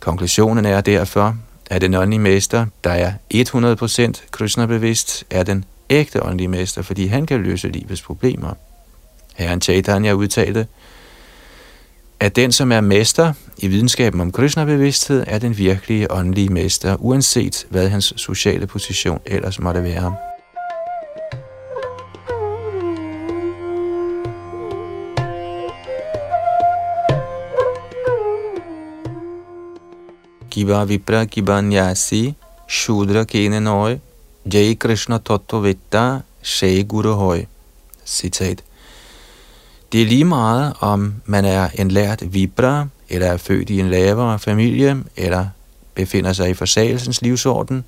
Konklusionen 0.00 0.64
er 0.64 0.80
derfor, 0.80 1.36
at 1.70 1.80
den 1.80 1.94
åndelige 1.94 2.20
mester, 2.20 2.66
der 2.84 2.90
er 2.90 3.12
100% 3.34 4.30
Krishna-bevidst, 4.30 5.24
er 5.30 5.42
den 5.42 5.64
ægte 5.90 6.22
åndelige 6.22 6.48
mester, 6.48 6.82
fordi 6.82 7.06
han 7.06 7.26
kan 7.26 7.42
løse 7.42 7.68
livets 7.68 8.02
problemer. 8.02 8.54
Herren 9.34 9.60
Chaitanya 9.60 10.12
udtalte, 10.12 10.66
at 12.20 12.36
den, 12.36 12.52
som 12.52 12.72
er 12.72 12.80
mester 12.80 13.32
i 13.58 13.66
videnskaben 13.66 14.20
om 14.20 14.32
Krishna-bevidsthed, 14.32 15.24
er 15.26 15.38
den 15.38 15.58
virkelige 15.58 16.12
åndelige 16.12 16.48
mester, 16.48 16.96
uanset 16.98 17.66
hvad 17.70 17.88
hans 17.88 18.14
sociale 18.16 18.66
position 18.66 19.20
ellers 19.26 19.60
måtte 19.60 19.82
være. 19.82 20.16
Kiba 30.56 30.84
Vipra 30.84 31.24
Kibanyasi 31.24 32.34
Shudra 32.66 33.24
Kene 33.24 33.60
Noi 33.60 33.98
Jai 34.52 34.74
Krishna 34.74 35.18
Tattva 35.18 35.60
Vitta 35.60 36.20
Shai 36.42 36.82
Guru 36.82 37.12
Hoi 37.12 37.46
Citat 38.04 38.62
det 39.92 40.02
er 40.02 40.06
lige 40.06 40.24
meget, 40.24 40.72
om 40.80 41.14
man 41.24 41.44
er 41.44 41.68
en 41.74 41.90
lært 41.90 42.34
vibra, 42.34 42.86
eller 43.08 43.26
er 43.26 43.36
født 43.36 43.70
i 43.70 43.80
en 43.80 43.90
lavere 43.90 44.38
familie, 44.38 44.96
eller 45.16 45.46
befinder 45.94 46.32
sig 46.32 46.50
i 46.50 46.54
forsagelsens 46.54 47.22
livsorden. 47.22 47.84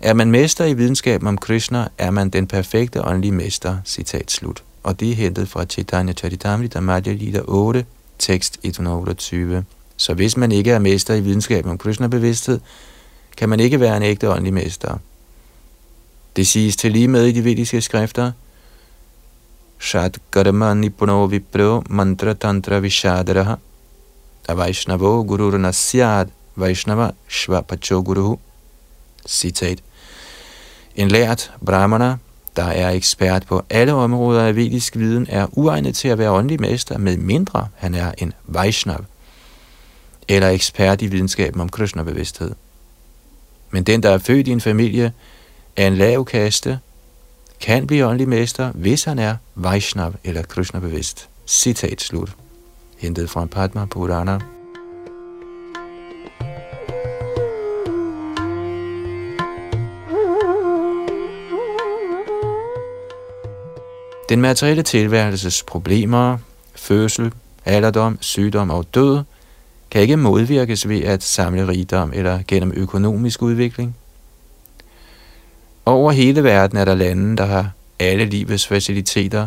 Er 0.00 0.14
man 0.14 0.30
mester 0.30 0.64
i 0.64 0.74
videnskaben 0.74 1.28
om 1.28 1.38
Krishna, 1.38 1.88
er 1.98 2.10
man 2.10 2.30
den 2.30 2.46
perfekte 2.46 3.04
åndelige 3.04 3.32
mester. 3.32 3.76
Citat 3.84 4.30
slut. 4.30 4.62
Og 4.82 5.00
det 5.00 5.10
er 5.10 5.14
hentet 5.14 5.48
fra 5.48 5.64
Chaitanya 5.64 6.12
Charitamrita 6.12 6.80
Madhya 6.80 7.12
Lita 7.12 7.40
8, 7.44 7.84
tekst 8.18 8.58
128. 8.62 9.64
Så 9.96 10.14
hvis 10.14 10.36
man 10.36 10.52
ikke 10.52 10.70
er 10.70 10.78
mester 10.78 11.14
i 11.14 11.20
videnskaben 11.20 11.70
om 11.70 11.78
Krishna-bevidsthed, 11.78 12.60
kan 13.36 13.48
man 13.48 13.60
ikke 13.60 13.80
være 13.80 13.96
en 13.96 14.02
ægte 14.02 14.30
åndelig 14.30 14.52
mester. 14.52 14.98
Det 16.36 16.46
siges 16.46 16.76
til 16.76 16.92
lige 16.92 17.08
med 17.08 17.26
i 17.26 17.32
de 17.32 17.44
vediske 17.44 17.80
skrifter– 17.80 18.32
Shat 19.78 20.18
karma 20.32 20.74
Nipuno 20.74 21.24
Vipro 21.26 21.82
Mantra 21.90 22.34
Tantra 22.34 22.78
Vishadaraha 22.78 23.56
Avaishnavo 24.48 25.22
Guru 25.22 25.58
Nasyad 25.58 26.26
Vaishnava 26.56 27.10
Shvapacho 27.28 28.02
Guru 28.02 28.36
Citat. 29.26 29.82
En 30.96 31.08
lært 31.08 31.52
brahmana, 31.66 32.16
der 32.56 32.64
er 32.64 32.90
ekspert 32.90 33.46
på 33.46 33.62
alle 33.70 33.92
områder 33.92 34.42
af 34.42 34.56
vedisk 34.56 34.96
viden, 34.96 35.26
er 35.28 35.46
uegnet 35.52 35.94
til 35.94 36.08
at 36.08 36.18
være 36.18 36.30
åndelig 36.30 36.60
mester, 36.60 36.98
med 36.98 37.16
mindre 37.16 37.68
han 37.74 37.94
er 37.94 38.12
en 38.18 38.32
Vaishnav, 38.46 39.04
eller 40.28 40.48
ekspert 40.48 41.02
i 41.02 41.06
videnskaben 41.06 41.60
om 41.60 41.68
Krishna-bevidsthed. 41.68 42.54
Men 43.70 43.82
den, 43.82 44.02
der 44.02 44.10
er 44.10 44.18
født 44.18 44.48
i 44.48 44.50
en 44.50 44.60
familie 44.60 45.12
af 45.76 45.86
en 45.86 45.96
lav 45.96 46.24
kaste, 46.24 46.78
kan 47.60 47.86
blive 47.86 48.06
åndelig 48.06 48.28
mester, 48.28 48.72
hvis 48.72 49.04
han 49.04 49.18
er 49.18 49.36
Vaishnav 49.54 50.14
eller 50.24 50.42
Krishna 50.42 50.80
bevidst. 50.80 51.28
Citat 51.46 52.00
slut. 52.00 52.30
Hentet 52.98 53.30
fra 53.30 53.46
Padma 53.46 53.84
Purana. 53.84 54.38
Den 64.28 64.40
materielle 64.40 64.82
tilværelses 64.82 65.62
problemer, 65.62 66.38
fødsel, 66.74 67.32
alderdom, 67.64 68.18
sygdom 68.20 68.70
og 68.70 68.94
død 68.94 69.22
kan 69.90 70.02
ikke 70.02 70.16
modvirkes 70.16 70.88
ved 70.88 71.02
at 71.02 71.22
samle 71.22 71.68
rigdom 71.68 72.12
eller 72.14 72.38
gennem 72.48 72.72
økonomisk 72.76 73.42
udvikling– 73.42 73.96
over 75.86 76.12
hele 76.12 76.44
verden 76.44 76.78
er 76.78 76.84
der 76.84 76.94
lande, 76.94 77.36
der 77.36 77.44
har 77.44 77.70
alle 77.98 78.24
livets 78.24 78.66
faciliteter 78.66 79.46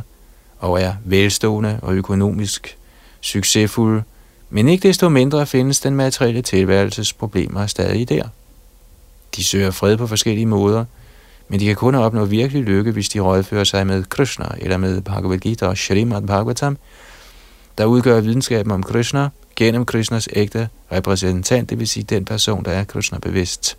og 0.60 0.82
er 0.82 0.93
velstående 1.06 1.80
og 1.82 1.93
økonomisk 1.93 2.78
succesfulde, 3.21 4.04
men 4.49 4.67
ikke 4.67 4.88
desto 4.88 5.10
mindre 5.10 5.45
findes 5.45 5.80
den 5.80 5.95
materielle 5.95 6.41
tilværelses 6.41 7.13
problemer 7.13 7.67
stadig 7.67 8.10
der. 8.10 8.23
De 9.36 9.43
søger 9.43 9.71
fred 9.71 9.97
på 9.97 10.08
forskellige 10.08 10.45
måder, 10.45 10.86
men 11.47 11.60
de 11.60 11.65
kan 11.65 11.75
kun 11.75 11.95
opnå 11.95 12.25
virkelig 12.25 12.63
lykke, 12.63 12.91
hvis 12.91 13.10
de 13.10 13.19
rådfører 13.19 13.63
sig 13.63 13.88
med 13.88 14.04
Krishna 14.04 14.47
eller 14.58 14.78
med 14.78 15.02
Bhagavad 15.02 15.38
Gita 15.38 15.67
og 15.67 15.78
Shrimad 15.78 16.21
Bhagavatam, 16.21 16.78
der 17.78 17.86
udgør 17.86 18.21
videnskaben 18.21 18.71
om 18.71 18.84
Krishna 18.84 19.30
gennem 19.60 19.86
Krishnas 19.86 20.30
ægte 20.34 20.69
repræsentant, 20.91 21.69
det 21.69 21.80
vil 21.80 21.88
sige 21.88 22.04
den 22.04 22.26
person, 22.26 22.65
der 22.65 22.72
er 22.72 22.84
Krishna 22.84 23.17
bevidst. 23.17 23.78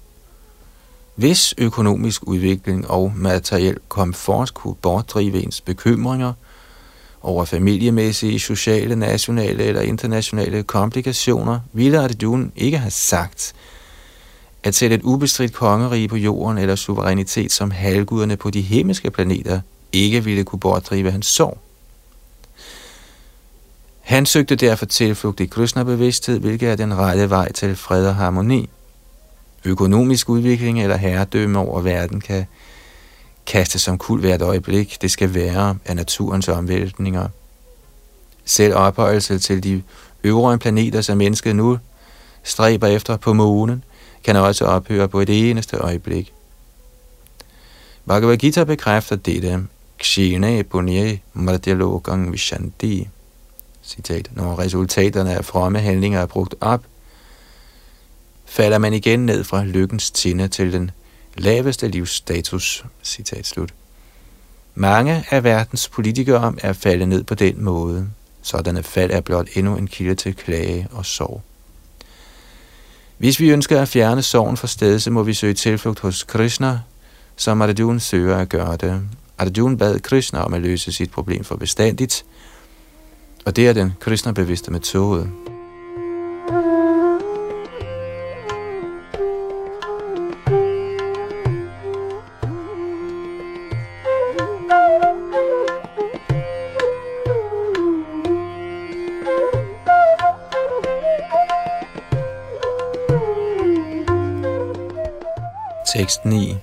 Hvis 1.14 1.54
økonomisk 1.58 2.26
udvikling 2.26 2.90
og 2.90 3.12
materiel 3.16 3.76
komfort 3.88 4.54
kunne 4.54 4.74
bortdrive 4.74 5.42
ens 5.42 5.60
bekymringer 5.60 6.32
over 7.22 7.44
familiemæssige, 7.44 8.40
sociale, 8.40 8.96
nationale 8.96 9.64
eller 9.64 9.80
internationale 9.80 10.62
komplikationer, 10.62 11.60
ville 11.72 12.00
Arjuna 12.00 12.48
ikke 12.56 12.78
have 12.78 12.90
sagt, 12.90 13.52
at 14.62 14.74
sætte 14.74 14.96
et 14.96 15.02
ubestridt 15.02 15.52
kongerige 15.52 16.08
på 16.08 16.16
jorden 16.16 16.58
eller 16.58 16.74
suverænitet 16.74 17.52
som 17.52 17.70
halvguderne 17.70 18.36
på 18.36 18.50
de 18.50 18.60
himmelske 18.60 19.10
planeter 19.10 19.60
ikke 19.92 20.24
ville 20.24 20.44
kunne 20.44 20.60
bortdrive 20.60 21.10
hans 21.10 21.26
sorg. 21.26 21.58
Han 24.10 24.26
søgte 24.26 24.56
derfor 24.56 24.86
tilflugt 24.86 25.40
i 25.40 25.46
Krishna-bevidsthed, 25.46 26.38
hvilket 26.38 26.68
er 26.68 26.76
den 26.76 26.98
rette 26.98 27.30
vej 27.30 27.52
til 27.52 27.76
fred 27.76 28.06
og 28.06 28.14
harmoni– 28.14 28.68
økonomisk 29.64 30.28
udvikling 30.28 30.82
eller 30.82 30.96
herredømme 30.96 31.58
over 31.58 31.80
verden 31.80 32.20
kan 32.20 32.46
kastes 33.46 33.82
som 33.82 33.98
kul 33.98 34.20
hvert 34.20 34.42
øjeblik. 34.42 34.98
Det 35.02 35.10
skal 35.10 35.34
være 35.34 35.76
af 35.84 35.96
naturens 35.96 36.48
omvæltninger. 36.48 37.28
Selv 38.44 38.74
ophøjelse 38.74 39.38
til 39.38 39.62
de 39.62 39.82
øvre 40.24 40.58
planeter, 40.58 41.00
som 41.00 41.18
mennesket 41.18 41.56
nu 41.56 41.78
stræber 42.42 42.86
efter 42.86 43.16
på 43.16 43.32
månen, 43.32 43.84
kan 44.24 44.36
også 44.36 44.64
ophøre 44.64 45.08
på 45.08 45.20
et 45.20 45.50
eneste 45.50 45.76
øjeblik. 45.76 46.32
Bhagavad 48.06 48.36
Gita 48.36 48.64
bekræfter 48.64 49.16
dette. 49.16 49.66
Kshine 49.98 50.64
punye 50.64 51.20
mardhyalogang 51.34 52.32
vishanti. 52.32 53.08
Citat. 53.90 54.30
Når 54.36 54.58
resultaterne 54.58 55.34
af 55.34 55.44
fromme 55.44 55.78
handlinger 55.78 56.20
er 56.20 56.26
brugt 56.26 56.54
op, 56.60 56.84
falder 58.46 58.78
man 58.78 58.94
igen 58.94 59.26
ned 59.26 59.44
fra 59.44 59.64
lykkens 59.64 60.10
tinde 60.10 60.48
til 60.48 60.72
den 60.72 60.90
laveste 61.36 61.88
livsstatus. 61.88 62.84
Citat 63.04 63.46
slut. 63.46 63.74
Mange 64.74 65.24
af 65.30 65.44
verdens 65.44 65.88
politikere 65.88 66.54
er 66.62 66.72
faldet 66.72 67.08
ned 67.08 67.24
på 67.24 67.34
den 67.34 67.64
måde. 67.64 68.08
Sådanne 68.42 68.82
fald 68.82 69.10
er 69.10 69.20
blot 69.20 69.48
endnu 69.54 69.76
en 69.76 69.86
kilde 69.86 70.14
til 70.14 70.36
klage 70.36 70.88
og 70.92 71.06
sorg. 71.06 71.42
Hvis 73.18 73.40
vi 73.40 73.50
ønsker 73.50 73.82
at 73.82 73.88
fjerne 73.88 74.22
sorgen 74.22 74.56
fra 74.56 74.66
stedet, 74.66 75.02
så 75.02 75.10
må 75.10 75.22
vi 75.22 75.34
søge 75.34 75.54
tilflugt 75.54 76.00
hos 76.00 76.22
Krishna, 76.22 76.80
som 77.36 77.62
Arjuna 77.62 77.98
søger 77.98 78.36
at 78.36 78.48
gøre 78.48 78.76
det. 78.76 79.02
Arjuna 79.38 79.76
bad 79.76 80.00
Krishna 80.00 80.44
om 80.44 80.54
at 80.54 80.60
løse 80.60 80.92
sit 80.92 81.10
problem 81.10 81.44
for 81.44 81.56
bestandigt, 81.56 82.24
og 83.44 83.56
det 83.56 83.68
er 83.68 83.72
den 83.72 83.92
kristnerbevidste 84.00 84.70
metode. 84.72 85.30
Tekst 105.96 106.24
9 106.24 106.56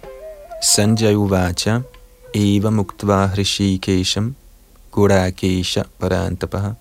Sanjay 0.61 1.13
Uvacha 1.15 1.79
Eva 2.33 2.69
Muktva 2.69 3.25
Hrishikesham 3.25 4.35
Gurakesha 4.97 5.85
Parantapaha 5.99 6.75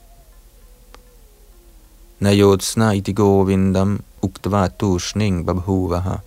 Nayotsna 2.21 2.95
iti 2.97 3.13
govindam 3.13 4.01
uktva 4.23 4.69
tushning 4.79 5.45
babhuvaha. 5.45 6.23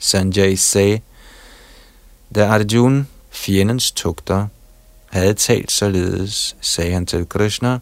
Sanjay 0.00 0.56
sagde, 0.56 1.02
da 2.34 2.48
Arjun, 2.54 3.06
fjendens 3.30 3.92
tugter, 3.92 4.48
havde 5.10 5.34
talt 5.34 5.72
således, 5.72 6.56
sagde 6.60 6.92
han 6.92 7.06
til 7.06 7.28
Krishna, 7.28 7.78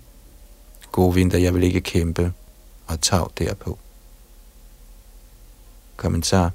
Govinda, 0.93 1.43
jeg 1.43 1.55
vil 1.55 1.63
ikke 1.63 1.81
kæmpe, 1.81 2.33
og 2.87 3.01
tag 3.01 3.27
derpå. 3.39 3.79
Kommentar 5.97 6.53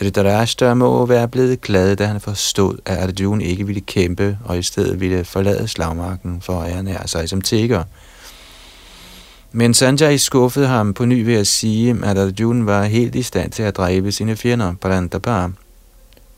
Dhritarashtra 0.00 0.74
må 0.74 1.06
være 1.06 1.28
blevet 1.28 1.60
glad, 1.60 1.96
da 1.96 2.06
han 2.06 2.20
forstod, 2.20 2.78
at 2.84 2.98
Arjuna 2.98 3.44
ikke 3.44 3.66
ville 3.66 3.80
kæmpe, 3.80 4.38
og 4.44 4.58
i 4.58 4.62
stedet 4.62 5.00
ville 5.00 5.24
forlade 5.24 5.68
slagmarken 5.68 6.40
for 6.40 6.60
at 6.60 6.72
ernære 6.72 7.08
sig 7.08 7.28
som 7.28 7.40
tigger. 7.40 7.82
Men 9.52 9.74
Sanjay 9.74 10.16
skuffede 10.16 10.66
ham 10.66 10.94
på 10.94 11.04
ny 11.04 11.24
ved 11.24 11.34
at 11.34 11.46
sige, 11.46 11.96
at 12.04 12.18
Arjuna 12.18 12.64
var 12.64 12.84
helt 12.84 13.14
i 13.14 13.22
stand 13.22 13.50
til 13.50 13.62
at 13.62 13.76
dræbe 13.76 14.12
sine 14.12 14.36
fjender, 14.36 14.74
Parantapar. 14.80 15.52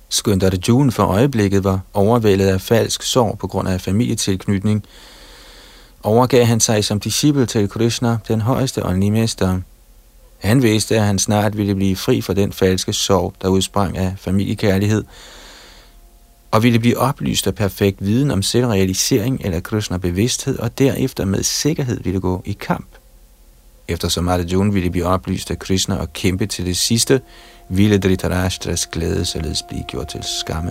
Skønt 0.08 0.42
Arjuna 0.42 0.90
for 0.90 1.04
øjeblikket 1.04 1.64
var 1.64 1.80
overvældet 1.94 2.46
af 2.46 2.60
falsk 2.60 3.02
sorg 3.02 3.38
på 3.38 3.46
grund 3.46 3.68
af 3.68 3.80
familietilknytning, 3.80 4.84
overgav 6.02 6.44
han 6.44 6.60
sig 6.60 6.84
som 6.84 7.00
disciple 7.00 7.46
til 7.46 7.68
Krishna, 7.68 8.18
den 8.28 8.40
højeste 8.40 8.86
åndelige 8.86 9.10
mester. 9.10 9.60
Han 10.40 10.62
vidste, 10.62 10.96
at 10.96 11.02
han 11.02 11.18
snart 11.18 11.56
ville 11.56 11.74
blive 11.74 11.96
fri 11.96 12.20
for 12.20 12.32
den 12.32 12.52
falske 12.52 12.92
sorg, 12.92 13.34
der 13.42 13.48
udsprang 13.48 13.98
af 13.98 14.14
familiekærlighed, 14.16 15.04
og 16.50 16.62
ville 16.62 16.78
blive 16.78 16.98
oplyst 16.98 17.46
af 17.46 17.54
perfekt 17.54 18.04
viden 18.04 18.30
om 18.30 18.42
selvrealisering 18.42 19.40
eller 19.44 19.60
Krishna 19.60 19.96
bevidsthed, 19.96 20.58
og 20.58 20.78
derefter 20.78 21.24
med 21.24 21.42
sikkerhed 21.42 22.00
ville 22.02 22.20
gå 22.20 22.42
i 22.44 22.52
kamp. 22.52 22.88
Eftersom 23.88 24.28
Arjuna 24.28 24.70
ville 24.70 24.90
blive 24.90 25.06
oplyst 25.06 25.50
af 25.50 25.58
Krishna 25.58 25.96
og 25.96 26.12
kæmpe 26.12 26.46
til 26.46 26.66
det 26.66 26.76
sidste, 26.76 27.20
ville 27.68 27.98
Dhritarashtras 27.98 28.86
glæde 28.86 29.24
således 29.24 29.62
blive 29.68 29.84
gjort 29.88 30.08
til 30.08 30.20
skamme. 30.40 30.70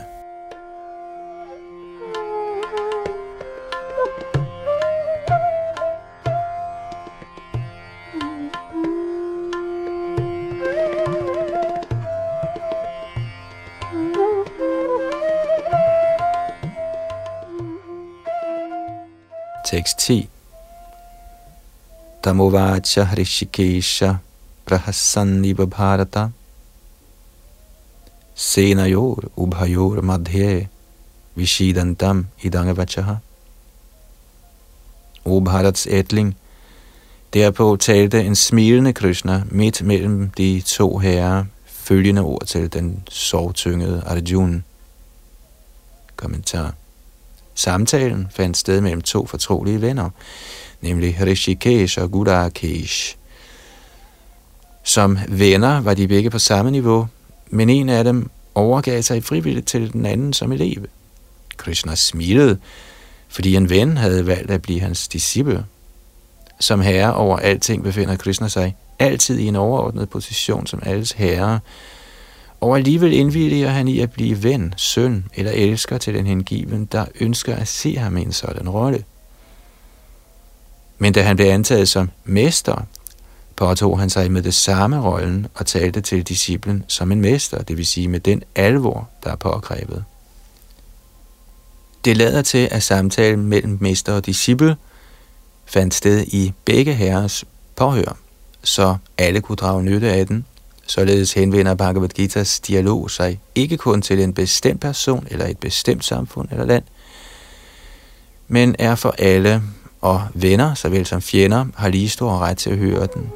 Tekst 19.90 20.00
10 20.00 20.28
Tamovacha 22.22 23.06
Hrishikesha 23.06 24.20
Prahasaniva 24.66 25.66
Bharata 25.66 26.32
Senayor 28.36 29.30
Ubhayor 29.36 30.02
Madhye 30.02 30.68
Vishidantam 31.36 32.26
Idangavachaha. 32.44 33.18
O 35.26 35.42
Bharats 35.42 35.88
ætling, 35.88 36.36
derpå 37.34 37.76
talte 37.76 38.24
en 38.24 38.36
smilende 38.36 38.94
Krishna 38.94 39.44
midt 39.52 39.82
mellem 39.82 40.30
de 40.38 40.62
to 40.62 40.98
herrer 40.98 41.46
følgende 41.66 42.22
ord 42.22 42.46
til 42.46 42.74
den 42.74 43.04
sorgtyngede 43.10 44.04
Arjuna. 44.06 44.62
Kommentar. 46.16 46.74
Samtalen 47.60 48.28
fandt 48.32 48.58
sted 48.58 48.82
mellem 48.82 49.02
to 49.02 49.26
fortrolige 49.26 49.82
venner, 49.82 50.10
nemlig 50.82 51.18
Rishikesh 51.22 52.02
og 52.02 52.12
Gudakesh. 52.12 53.16
Som 54.84 55.20
venner 55.28 55.82
var 55.82 55.94
de 55.94 56.08
begge 56.08 56.30
på 56.30 56.40
samme 56.40 56.72
niveau, 56.72 57.08
men 57.50 57.70
en 57.70 57.90
af 57.90 58.04
dem 58.04 58.30
overgav 58.56 59.02
sig 59.02 59.24
frivilligt 59.24 59.68
til 59.68 59.94
den 59.94 60.06
anden 60.06 60.34
som 60.34 60.52
elev. 60.52 60.86
Krishna 61.58 61.96
smilede, 61.96 62.58
fordi 63.28 63.56
en 63.56 63.70
ven 63.70 63.98
havde 63.98 64.28
valgt 64.28 64.52
at 64.52 64.62
blive 64.62 64.80
hans 64.80 65.08
disciple. 65.08 65.66
Som 66.60 66.82
herre 66.82 67.14
over 67.14 67.38
alting 67.38 67.84
befinder 67.84 68.16
Krishna 68.16 68.48
sig 68.48 68.76
altid 69.00 69.40
i 69.40 69.46
en 69.48 69.56
overordnet 69.56 70.10
position 70.10 70.68
som 70.68 70.82
alles 70.86 71.12
herre, 71.12 71.60
og 72.62 72.78
alligevel 72.78 73.14
indvilliger 73.14 73.70
han 73.70 73.88
i 73.88 74.00
at 74.00 74.12
blive 74.12 74.44
ven, 74.44 74.74
søn 74.78 75.26
eller 75.34 75.52
elsker 75.52 75.98
til 75.98 76.14
den 76.14 76.26
hengiven, 76.26 76.86
der 76.86 77.06
ønsker 77.20 77.56
at 77.56 77.68
se 77.68 77.98
ham 77.98 78.18
i 78.18 78.22
en 78.22 78.32
sådan 78.32 78.70
rolle. 78.70 79.04
Men 80.98 81.14
da 81.14 81.22
han 81.22 81.36
blev 81.36 81.48
antaget 81.48 81.90
som 81.90 82.10
mester, 82.24 82.86
påtog 83.56 84.00
han 84.00 84.10
sig 84.10 84.32
med 84.32 84.42
det 84.42 84.54
samme 84.54 85.02
rollen 85.02 85.48
og 85.56 85.66
talte 85.66 86.02
til 86.02 86.24
disciplen 86.24 86.84
som 86.88 87.12
en 87.12 87.22
mester, 87.22 87.62
det 87.62 87.78
vil 87.78 87.86
sige 87.86 88.08
med 88.08 88.20
den 88.20 88.44
alvor, 88.56 89.10
der 89.24 89.32
er 89.32 89.36
pågrebet. 89.36 90.04
Det 92.06 92.18
lader 92.18 92.42
til, 92.42 92.68
at 92.72 92.84
samtalen 92.84 93.46
mellem 93.46 93.78
mester 93.82 94.14
og 94.14 94.26
disciple 94.26 94.78
fandt 95.66 95.94
sted 95.94 96.26
i 96.28 96.54
begge 96.66 96.94
herres 96.94 97.46
påhør, 97.76 98.18
så 98.64 98.98
alle 99.18 99.42
kunne 99.42 99.56
drage 99.56 99.84
nytte 99.84 100.12
af 100.12 100.28
den, 100.28 100.46
Således 100.90 101.34
henvender 101.34 101.76
Bhagavad 101.76 102.20
Gita's 102.20 102.60
dialog 102.68 103.12
sig 103.12 103.40
ikke 103.56 103.78
kun 103.78 104.02
til 104.02 104.20
en 104.20 104.34
bestemt 104.34 104.82
person 104.82 105.28
eller 105.32 105.46
et 105.46 105.58
bestemt 105.58 106.06
samfund 106.06 106.48
eller 106.52 106.66
land, 106.66 106.84
men 108.48 108.76
er 108.80 108.96
for 108.96 109.16
alle, 109.18 109.62
og 110.02 110.22
venner 110.34 110.74
såvel 110.74 111.06
som 111.06 111.22
fjender 111.22 111.66
har 111.76 111.90
lige 111.90 112.10
stor 112.10 112.40
ret 112.40 112.58
til 112.58 112.70
at 112.70 112.78
høre 112.78 113.08
den. 113.14 113.32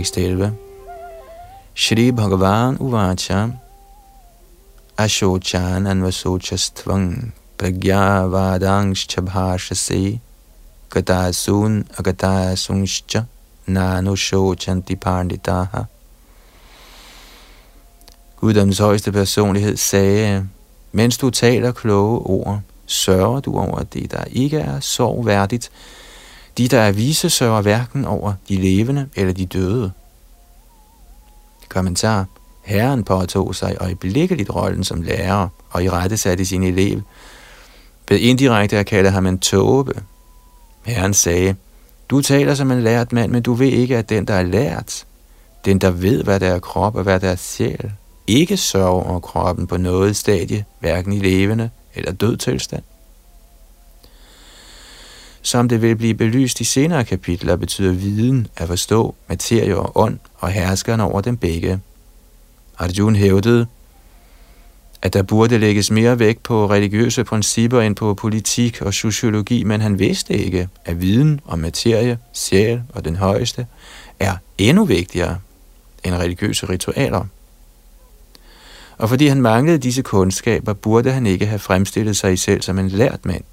Tekst 0.00 0.16
11. 0.16 0.56
Shri 1.74 2.10
Bhagavan 2.10 2.78
Uvacha 2.78 3.52
Ashochan 4.96 5.86
Anvasochastvang 5.86 7.32
Pragyavadangscha 7.58 9.20
bhashase 9.20 10.18
katasun 10.88 11.84
Agatasunscha 11.98 13.26
nanusochanti 13.68 14.96
Panditaha 14.96 15.84
Guddoms 18.36 18.78
højeste 18.78 19.12
personlighed 19.12 19.76
sagde, 19.76 20.48
mens 20.92 21.18
du 21.18 21.30
taler 21.30 21.72
kloge 21.72 22.26
ord, 22.26 22.60
sørger 22.86 23.40
du 23.40 23.58
over 23.58 23.82
det, 23.82 24.10
der 24.10 24.24
ikke 24.30 24.58
er 24.58 24.80
sorgværdigt, 24.80 25.70
de, 26.60 26.68
der 26.68 26.80
er 26.80 26.92
vise, 26.92 27.30
sørger 27.30 27.62
hverken 27.62 28.04
over 28.04 28.32
de 28.48 28.56
levende 28.56 29.08
eller 29.16 29.32
de 29.32 29.46
døde. 29.46 29.92
Kommentar. 31.68 32.26
Herren 32.64 33.04
påtog 33.04 33.54
sig 33.54 33.76
øjeblikkeligt 33.80 34.54
rollen 34.54 34.84
som 34.84 35.02
lærer 35.02 35.48
og 35.70 35.84
i 35.84 35.90
rette 35.90 36.16
satte 36.16 36.44
sin 36.44 36.62
elev. 36.62 37.00
Ved 38.08 38.18
indirekte 38.18 38.78
at 38.78 38.86
kalde 38.86 39.10
ham 39.10 39.26
en 39.26 39.38
tåbe. 39.38 40.02
Herren 40.84 41.14
sagde, 41.14 41.54
du 42.10 42.20
taler 42.20 42.54
som 42.54 42.70
en 42.70 42.82
lært 42.82 43.12
mand, 43.12 43.32
men 43.32 43.42
du 43.42 43.54
ved 43.54 43.68
ikke, 43.68 43.96
at 43.96 44.08
den, 44.08 44.24
der 44.24 44.34
er 44.34 44.42
lært, 44.42 45.06
den, 45.64 45.78
der 45.78 45.90
ved, 45.90 46.24
hvad 46.24 46.40
der 46.40 46.54
er 46.54 46.58
krop 46.58 46.96
og 46.96 47.02
hvad 47.02 47.20
der 47.20 47.28
er 47.28 47.36
sjæl, 47.36 47.92
ikke 48.26 48.56
sørger 48.56 48.88
over 48.88 49.20
kroppen 49.20 49.66
på 49.66 49.76
noget 49.76 50.16
stadie, 50.16 50.64
hverken 50.80 51.12
i 51.12 51.18
levende 51.18 51.70
eller 51.94 52.12
død 52.12 52.36
tilstand. 52.36 52.82
Som 55.42 55.68
det 55.68 55.82
vil 55.82 55.96
blive 55.96 56.14
belyst 56.14 56.60
i 56.60 56.64
senere 56.64 57.04
kapitler, 57.04 57.56
betyder 57.56 57.92
viden 57.92 58.46
at 58.56 58.68
forstå 58.68 59.14
materie 59.28 59.76
og 59.76 59.92
ånd 59.94 60.18
og 60.38 60.48
herskeren 60.48 61.00
over 61.00 61.20
dem 61.20 61.36
begge. 61.36 61.80
Arjun 62.78 63.16
hævdede, 63.16 63.66
at 65.02 65.12
der 65.12 65.22
burde 65.22 65.58
lægges 65.58 65.90
mere 65.90 66.18
vægt 66.18 66.42
på 66.42 66.70
religiøse 66.70 67.24
principper 67.24 67.80
end 67.80 67.96
på 67.96 68.14
politik 68.14 68.82
og 68.82 68.94
sociologi, 68.94 69.64
men 69.64 69.80
han 69.80 69.98
vidste 69.98 70.34
ikke, 70.34 70.68
at 70.84 71.00
viden 71.00 71.40
om 71.46 71.58
materie, 71.58 72.18
sjæl 72.32 72.82
og 72.94 73.04
den 73.04 73.16
højeste 73.16 73.66
er 74.18 74.36
endnu 74.58 74.84
vigtigere 74.84 75.38
end 76.04 76.14
religiøse 76.14 76.68
ritualer. 76.68 77.24
Og 78.98 79.08
fordi 79.08 79.26
han 79.26 79.42
manglede 79.42 79.78
disse 79.78 80.02
kundskaber, 80.02 80.72
burde 80.72 81.12
han 81.12 81.26
ikke 81.26 81.46
have 81.46 81.58
fremstillet 81.58 82.16
sig 82.16 82.38
selv 82.38 82.62
som 82.62 82.78
en 82.78 82.88
lært 82.88 83.26
mand. 83.26 83.44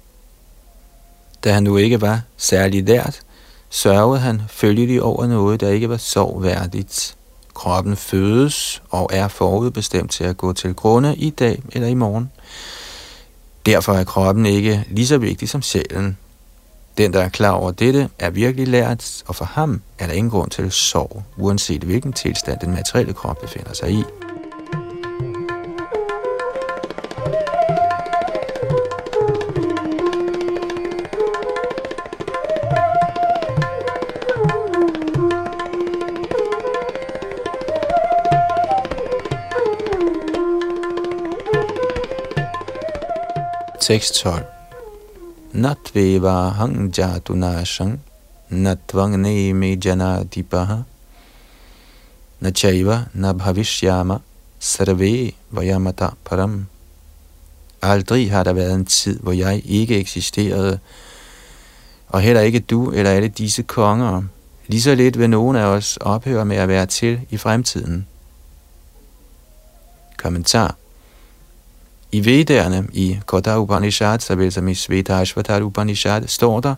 Da 1.48 1.52
han 1.52 1.62
nu 1.62 1.76
ikke 1.76 2.00
var 2.00 2.20
særlig 2.36 2.84
lært, 2.84 3.20
sørgede 3.70 4.20
han 4.20 4.42
følgelig 4.48 5.02
over 5.02 5.26
noget, 5.26 5.60
der 5.60 5.68
ikke 5.68 5.88
var 5.88 5.96
sorgværdigt. 5.96 7.16
Kroppen 7.54 7.96
fødes 7.96 8.82
og 8.90 9.10
er 9.12 9.28
forudbestemt 9.28 10.10
til 10.10 10.24
at 10.24 10.36
gå 10.36 10.52
til 10.52 10.74
grunde 10.74 11.16
i 11.16 11.30
dag 11.30 11.62
eller 11.72 11.88
i 11.88 11.94
morgen. 11.94 12.30
Derfor 13.66 13.92
er 13.92 14.04
kroppen 14.04 14.46
ikke 14.46 14.84
lige 14.90 15.06
så 15.06 15.18
vigtig 15.18 15.48
som 15.48 15.62
sjælen. 15.62 16.18
Den, 16.98 17.12
der 17.12 17.20
er 17.20 17.28
klar 17.28 17.50
over 17.50 17.70
dette, 17.70 18.08
er 18.18 18.30
virkelig 18.30 18.68
lært, 18.68 19.22
og 19.26 19.36
for 19.36 19.44
ham 19.44 19.82
er 19.98 20.06
der 20.06 20.12
ingen 20.12 20.30
grund 20.30 20.50
til 20.50 20.72
sorg, 20.72 21.22
uanset 21.36 21.82
hvilken 21.82 22.12
tilstand 22.12 22.58
den 22.60 22.70
materielle 22.70 23.12
krop 23.12 23.40
befinder 23.40 23.72
sig 23.74 23.90
i. 23.90 24.04
6.12 43.88 44.44
Natveva 45.54 46.52
hang 46.52 46.92
jatunashang 46.92 47.98
natvang 48.50 49.16
me 49.54 49.76
janadipaha 49.76 50.84
nachaiva 52.42 53.08
nabhavishyama 53.14 54.20
sarve 54.60 55.32
vayamata 55.50 56.10
param 56.24 56.66
Aldrig 57.82 58.30
har 58.30 58.44
der 58.44 58.52
været 58.52 58.74
en 58.74 58.86
tid, 58.86 59.20
hvor 59.20 59.32
jeg 59.32 59.62
ikke 59.64 59.98
eksisterede, 59.98 60.78
og 62.08 62.20
heller 62.20 62.40
ikke 62.42 62.60
du 62.60 62.90
eller 62.90 63.10
alle 63.10 63.28
disse 63.28 63.62
konger. 63.62 64.22
Lige 64.66 64.82
så 64.82 64.94
lidt 64.94 65.18
vil 65.18 65.30
nogen 65.30 65.56
af 65.56 65.64
os 65.64 65.96
ophøre 65.96 66.44
med 66.44 66.56
at 66.56 66.68
være 66.68 66.86
til 66.86 67.20
i 67.30 67.36
fremtiden. 67.36 68.06
Kommentar 70.16 70.76
i 72.12 72.24
Vedderne, 72.24 72.88
i 72.92 73.18
Kota 73.26 73.58
Upanishad, 73.58 74.18
såvel 74.18 74.52
som 74.52 74.68
i 74.68 74.74
Svetashvatar 74.74 75.62
Upanishad, 75.62 76.26
står 76.26 76.60
der, 76.60 76.74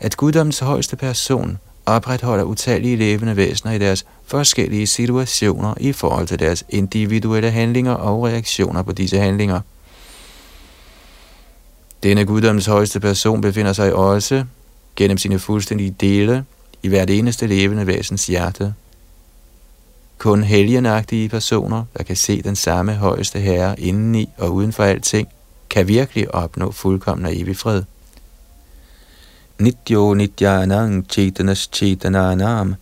at 0.00 0.16
guddommens 0.16 0.58
højeste 0.58 0.96
person 0.96 1.58
opretholder 1.86 2.44
utallige 2.44 2.96
levende 2.96 3.36
væsener 3.36 3.72
i 3.72 3.78
deres 3.78 4.06
forskellige 4.26 4.86
situationer 4.86 5.74
i 5.80 5.92
forhold 5.92 6.26
til 6.26 6.38
deres 6.38 6.64
individuelle 6.68 7.50
handlinger 7.50 7.92
og 7.92 8.24
reaktioner 8.24 8.82
på 8.82 8.92
disse 8.92 9.18
handlinger. 9.18 9.60
Denne 12.02 12.24
guddommens 12.24 12.66
højeste 12.66 13.00
person 13.00 13.40
befinder 13.40 13.72
sig 13.72 13.94
også 13.94 14.44
gennem 14.96 15.18
sine 15.18 15.38
fuldstændige 15.38 15.94
dele 16.00 16.44
i 16.82 16.88
hvert 16.88 17.10
eneste 17.10 17.46
levende 17.46 17.86
væsens 17.86 18.26
hjerte. 18.26 18.74
Kun 20.22 20.42
helgenagtige 20.42 21.28
personer, 21.28 21.84
der 21.96 22.04
kan 22.04 22.16
se 22.16 22.42
den 22.42 22.56
samme 22.56 22.94
højeste 22.94 23.38
herre 23.38 23.80
indeni 23.80 24.28
og 24.38 24.54
uden 24.54 24.72
for 24.72 24.84
alting, 24.84 25.28
kan 25.70 25.88
virkelig 25.88 26.34
opnå 26.34 26.72
fuldkommen 26.72 27.26
og 27.26 27.36
evig 27.36 27.56
fred. 27.56 27.82
Nityo 29.58 30.14
nityanang 30.14 31.06
chetanas 31.10 31.68
chetananam 31.72 32.74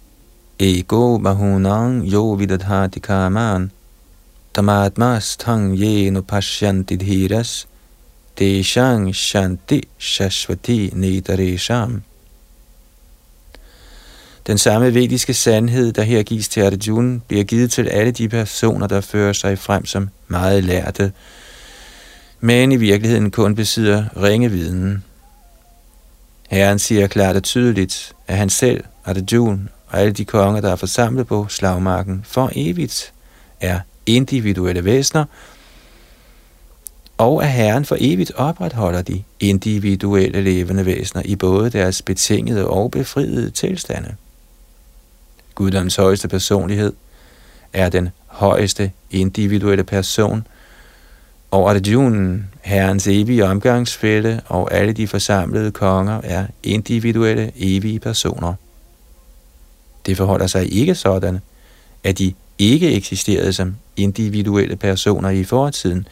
ego 0.58 1.18
mahunang 1.18 2.12
yo 2.12 2.34
vidadhati 2.34 3.00
karman 3.00 3.70
tamatmas 4.54 5.36
tang 5.36 5.80
yeno 5.80 6.20
pashyanti 6.20 6.96
dhiras 6.96 7.66
deshang 8.38 9.14
shanti 9.14 9.80
shashvati 9.98 10.90
nedaresham. 10.94 12.02
Den 14.50 14.58
samme 14.58 14.94
vediske 14.94 15.34
sandhed, 15.34 15.92
der 15.92 16.02
her 16.02 16.22
gives 16.22 16.48
til 16.48 16.60
Arjuna, 16.60 17.18
bliver 17.28 17.44
givet 17.44 17.70
til 17.70 17.88
alle 17.88 18.10
de 18.10 18.28
personer, 18.28 18.86
der 18.86 19.00
fører 19.00 19.32
sig 19.32 19.58
frem 19.58 19.86
som 19.86 20.08
meget 20.28 20.64
lærte, 20.64 21.12
men 22.40 22.72
i 22.72 22.76
virkeligheden 22.76 23.30
kun 23.30 23.54
besidder 23.54 24.04
ringe 24.22 24.50
viden. 24.50 25.04
Herren 26.48 26.78
siger 26.78 27.06
klart 27.06 27.36
og 27.36 27.42
tydeligt, 27.42 28.12
at 28.26 28.36
han 28.36 28.50
selv, 28.50 28.84
Arjuna 29.04 29.58
og 29.86 30.00
alle 30.00 30.12
de 30.12 30.24
konger, 30.24 30.60
der 30.60 30.72
er 30.72 30.76
forsamlet 30.76 31.26
på 31.26 31.46
slagmarken 31.48 32.24
for 32.28 32.50
evigt, 32.54 33.12
er 33.60 33.80
individuelle 34.06 34.84
væsener, 34.84 35.24
og 37.18 37.44
at 37.44 37.52
Herren 37.52 37.84
for 37.84 37.96
evigt 38.00 38.32
opretholder 38.36 39.02
de 39.02 39.22
individuelle 39.40 40.40
levende 40.40 40.86
væsener 40.86 41.22
i 41.24 41.36
både 41.36 41.70
deres 41.70 42.02
betingede 42.02 42.68
og 42.68 42.90
befriede 42.90 43.50
tilstande. 43.50 44.16
Guddoms 45.60 45.96
højeste 45.96 46.28
personlighed 46.28 46.92
er 47.72 47.88
den 47.88 48.08
højeste 48.26 48.92
individuelle 49.10 49.84
person, 49.84 50.46
og 51.50 51.70
Arjunen, 51.70 52.48
herrens 52.62 53.06
evige 53.06 53.46
omgangsfælde 53.46 54.40
og 54.46 54.74
alle 54.74 54.92
de 54.92 55.08
forsamlede 55.08 55.70
konger 55.70 56.20
er 56.24 56.46
individuelle, 56.62 57.52
evige 57.56 58.00
personer. 58.00 58.54
Det 60.06 60.16
forholder 60.16 60.46
sig 60.46 60.72
ikke 60.72 60.94
sådan, 60.94 61.38
at 62.04 62.18
de 62.18 62.34
ikke 62.58 62.92
eksisterede 62.92 63.52
som 63.52 63.76
individuelle 63.96 64.76
personer 64.76 65.30
i 65.30 65.44
fortiden, 65.44 66.06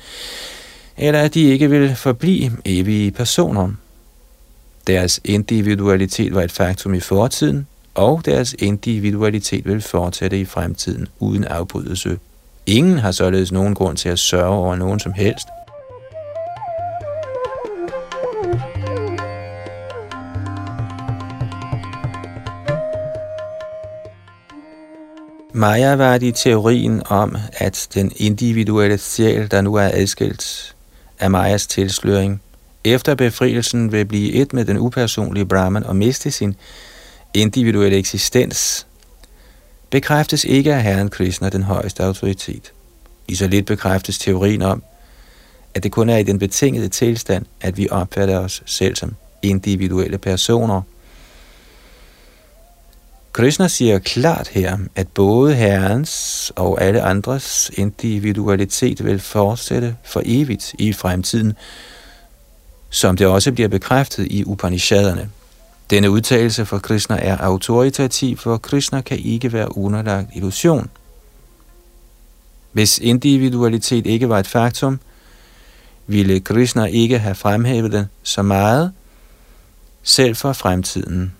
eller 0.96 1.20
at 1.20 1.34
de 1.34 1.42
ikke 1.42 1.70
vil 1.70 1.96
forblive 1.96 2.52
evige 2.64 3.10
personer. 3.10 3.72
Deres 4.86 5.20
individualitet 5.24 6.34
var 6.34 6.42
et 6.42 6.52
faktum 6.52 6.94
i 6.94 7.00
fortiden, 7.00 7.66
og 7.98 8.24
deres 8.24 8.54
individualitet 8.58 9.64
vil 9.64 9.80
fortsætte 9.80 10.40
i 10.40 10.44
fremtiden 10.44 11.08
uden 11.18 11.44
afbrydelse. 11.44 12.18
Ingen 12.66 12.98
har 12.98 13.12
således 13.12 13.52
nogen 13.52 13.74
grund 13.74 13.96
til 13.96 14.08
at 14.08 14.18
sørge 14.18 14.56
over 14.56 14.76
nogen 14.76 15.00
som 15.00 15.12
helst. 15.12 15.46
Maya 25.54 25.94
var 25.94 26.14
i 26.14 26.32
teorien 26.32 27.02
om, 27.06 27.36
at 27.52 27.88
den 27.94 28.12
individuelle 28.16 28.98
sjæl, 28.98 29.50
der 29.50 29.60
nu 29.60 29.74
er 29.74 29.90
adskilt 29.92 30.74
af 31.18 31.30
Mayas 31.30 31.66
tilsløring, 31.66 32.42
efter 32.84 33.14
befrielsen 33.14 33.92
vil 33.92 34.04
blive 34.04 34.32
et 34.32 34.52
med 34.52 34.64
den 34.64 34.78
upersonlige 34.78 35.46
Brahman 35.46 35.84
og 35.84 35.96
miste 35.96 36.30
sin 36.30 36.56
individuelle 37.42 37.96
eksistens, 37.96 38.86
bekræftes 39.90 40.44
ikke 40.44 40.74
af 40.74 40.82
Herren 40.82 41.10
Krishna 41.10 41.48
den 41.48 41.62
højeste 41.62 42.02
autoritet. 42.02 42.72
I 43.28 43.34
så 43.34 43.46
lidt 43.46 43.66
bekræftes 43.66 44.18
teorien 44.18 44.62
om, 44.62 44.82
at 45.74 45.82
det 45.82 45.92
kun 45.92 46.08
er 46.08 46.16
i 46.16 46.22
den 46.22 46.38
betingede 46.38 46.88
tilstand, 46.88 47.44
at 47.60 47.76
vi 47.76 47.88
opfatter 47.90 48.38
os 48.38 48.62
selv 48.66 48.96
som 48.96 49.14
individuelle 49.42 50.18
personer. 50.18 50.82
Krishna 53.32 53.68
siger 53.68 53.98
klart 53.98 54.48
her, 54.48 54.78
at 54.96 55.08
både 55.08 55.54
Herrens 55.54 56.52
og 56.56 56.82
alle 56.82 57.02
andres 57.02 57.70
individualitet 57.74 59.04
vil 59.04 59.20
fortsætte 59.20 59.96
for 60.04 60.22
evigt 60.24 60.74
i 60.78 60.92
fremtiden, 60.92 61.52
som 62.90 63.16
det 63.16 63.26
også 63.26 63.52
bliver 63.52 63.68
bekræftet 63.68 64.26
i 64.30 64.44
Upanishaderne. 64.44 65.30
Denne 65.90 66.10
udtalelse 66.10 66.66
for 66.66 66.78
Krishna 66.78 67.16
er 67.20 67.36
autoritativ, 67.36 68.36
for 68.36 68.56
Krishna 68.56 69.00
kan 69.00 69.18
ikke 69.18 69.52
være 69.52 69.76
underlagt 69.76 70.28
illusion. 70.34 70.90
Hvis 72.72 72.98
individualitet 72.98 74.06
ikke 74.06 74.28
var 74.28 74.38
et 74.38 74.46
faktum, 74.46 75.00
ville 76.06 76.40
Krishna 76.40 76.84
ikke 76.84 77.18
have 77.18 77.34
fremhævet 77.34 77.92
den 77.92 78.04
så 78.22 78.42
meget, 78.42 78.92
selv 80.02 80.36
for 80.36 80.52
fremtiden. 80.52 81.32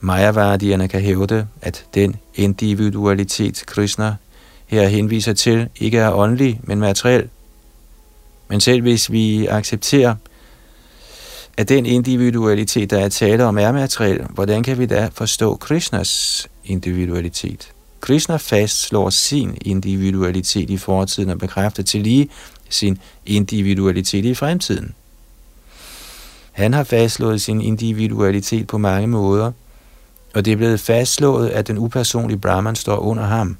Majavardierne 0.00 0.88
kan 0.88 1.00
hævde, 1.00 1.46
at 1.62 1.84
den 1.94 2.16
individualitet, 2.34 3.62
Krishna 3.66 4.16
her 4.66 4.88
henviser 4.88 5.32
til, 5.32 5.68
ikke 5.76 5.98
er 5.98 6.12
åndelig, 6.12 6.60
men 6.62 6.78
materiel. 6.80 7.28
Men 8.48 8.60
selv 8.60 8.82
hvis 8.82 9.10
vi 9.12 9.46
accepterer, 9.46 10.14
at 11.56 11.68
den 11.68 11.86
individualitet, 11.86 12.90
der 12.90 12.98
er 12.98 13.08
tale 13.08 13.44
om, 13.44 13.58
er 13.58 13.72
materiel, 13.72 14.26
hvordan 14.30 14.62
kan 14.62 14.78
vi 14.78 14.86
da 14.86 15.08
forstå 15.12 15.56
Krishnas 15.56 16.46
individualitet? 16.64 17.72
Krishna 18.00 18.36
fastslår 18.36 19.10
sin 19.10 19.58
individualitet 19.60 20.70
i 20.70 20.76
fortiden 20.76 21.30
og 21.30 21.38
bekræfter 21.38 21.82
til 21.82 22.00
lige 22.00 22.28
sin 22.68 22.98
individualitet 23.26 24.24
i 24.24 24.34
fremtiden. 24.34 24.94
Han 26.52 26.72
har 26.74 26.84
fastslået 26.84 27.42
sin 27.42 27.60
individualitet 27.60 28.66
på 28.66 28.78
mange 28.78 29.06
måder, 29.06 29.52
og 30.34 30.44
det 30.44 30.52
er 30.52 30.56
blevet 30.56 30.80
fastslået, 30.80 31.48
at 31.48 31.68
den 31.68 31.78
upersonlige 31.78 32.38
Brahman 32.38 32.76
står 32.76 32.96
under 32.96 33.24
ham. 33.24 33.56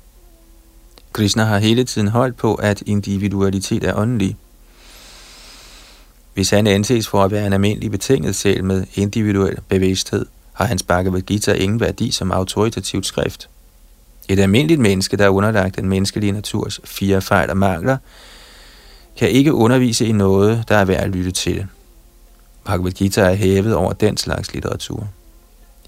Krishna 1.12 1.44
har 1.44 1.58
hele 1.58 1.84
tiden 1.84 2.08
holdt 2.08 2.36
på, 2.36 2.54
at 2.54 2.82
individualitet 2.86 3.84
er 3.84 3.94
åndelig. 3.94 4.36
Hvis 6.36 6.50
han 6.50 6.66
anses 6.66 7.08
for 7.08 7.24
at 7.24 7.30
være 7.30 7.46
en 7.46 7.52
almindelig 7.52 7.90
betinget 7.90 8.36
selv 8.36 8.64
med 8.64 8.86
individuel 8.94 9.58
bevidsthed, 9.68 10.26
har 10.52 10.64
hans 10.64 10.82
Bhagavad 10.82 11.20
Gita 11.20 11.52
ingen 11.52 11.80
værdi 11.80 12.10
som 12.10 12.32
autoritativt 12.32 13.06
skrift. 13.06 13.48
Et 14.28 14.38
almindeligt 14.38 14.80
menneske, 14.80 15.16
der 15.16 15.24
er 15.24 15.28
underlagt 15.28 15.76
den 15.76 15.88
menneskelige 15.88 16.32
naturs 16.32 16.80
fire 16.84 17.22
fejl 17.22 17.50
og 17.50 17.56
mangler, 17.56 17.96
kan 19.18 19.30
ikke 19.30 19.54
undervise 19.54 20.06
i 20.06 20.12
noget, 20.12 20.64
der 20.68 20.76
er 20.76 20.84
værd 20.84 21.04
at 21.04 21.10
lytte 21.10 21.30
til. 21.30 21.66
Bhagavad 22.64 22.92
Gita 22.92 23.20
er 23.20 23.34
hævet 23.34 23.74
over 23.74 23.92
den 23.92 24.16
slags 24.16 24.54
litteratur. 24.54 25.08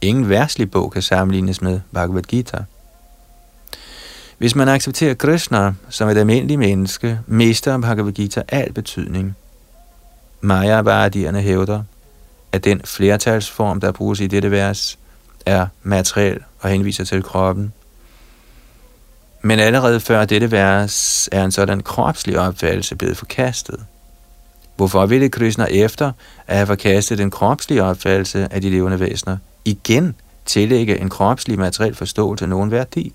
Ingen 0.01 0.29
værslig 0.29 0.71
bog 0.71 0.93
kan 0.93 1.03
sammenlignes 1.03 1.63
med 1.63 1.81
Bhagavad 1.93 2.23
Gita. 2.23 2.59
Hvis 4.39 4.55
man 4.55 4.69
accepterer 4.69 5.15
Krishna 5.15 5.73
som 5.89 6.09
et 6.09 6.17
almindeligt 6.19 6.59
menneske, 6.59 7.21
mister 7.27 7.79
Bhagavad 7.79 8.13
Gita 8.13 8.43
al 8.49 8.73
betydning. 8.73 9.37
Maya-vardierne 10.41 11.41
hævder, 11.41 11.83
at 12.53 12.65
den 12.65 12.81
flertalsform, 12.85 13.81
der 13.81 13.93
bruges 13.93 14.21
i 14.21 14.27
dette 14.27 14.51
vers, 14.51 14.99
er 15.47 15.67
materiel 15.83 16.39
og 16.61 16.71
henviser 16.71 17.05
til 17.05 17.23
kroppen. 17.23 17.73
Men 19.43 19.59
allerede 19.59 20.01
før 20.01 20.25
dette 20.25 20.51
vers 20.51 21.29
er 21.33 21.45
en 21.45 21.53
sådan 21.53 21.81
kropslig 21.81 22.39
opfattelse 22.39 22.97
blevet 22.97 23.17
forkastet. 23.17 23.85
Hvorfor 24.77 25.07
ville 25.07 25.29
Krishna 25.29 25.65
efter 25.65 26.13
at 26.47 26.57
have 26.57 26.67
forkastet 26.67 27.19
den 27.19 27.31
kropslige 27.31 27.83
opfattelse 27.83 28.49
af 28.53 28.61
de 28.61 28.71
levende 28.71 29.01
væsener, 29.01 29.37
igen 29.65 30.15
tillægge 30.47 31.01
en 31.01 31.11
kropslig 31.11 31.59
materiel 31.59 31.95
forståelse 31.95 32.47
nogen 32.47 32.71
værdi? 32.71 33.13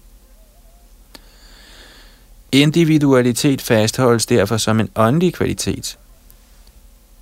Individualitet 2.52 3.62
fastholdes 3.62 4.26
derfor 4.26 4.58
som 4.58 4.80
en 4.80 4.90
åndelig 4.96 5.34
kvalitet, 5.34 5.98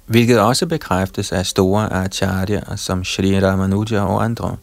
hvilket 0.05 0.39
også 0.39 0.65
bekræftes 0.65 1.31
af 1.31 1.45
store 1.45 1.93
acharya 1.93 2.75
som 2.75 3.03
Sri 3.03 3.39
Ramanuja 3.39 4.01
og 4.01 4.23
andre. 4.23 4.57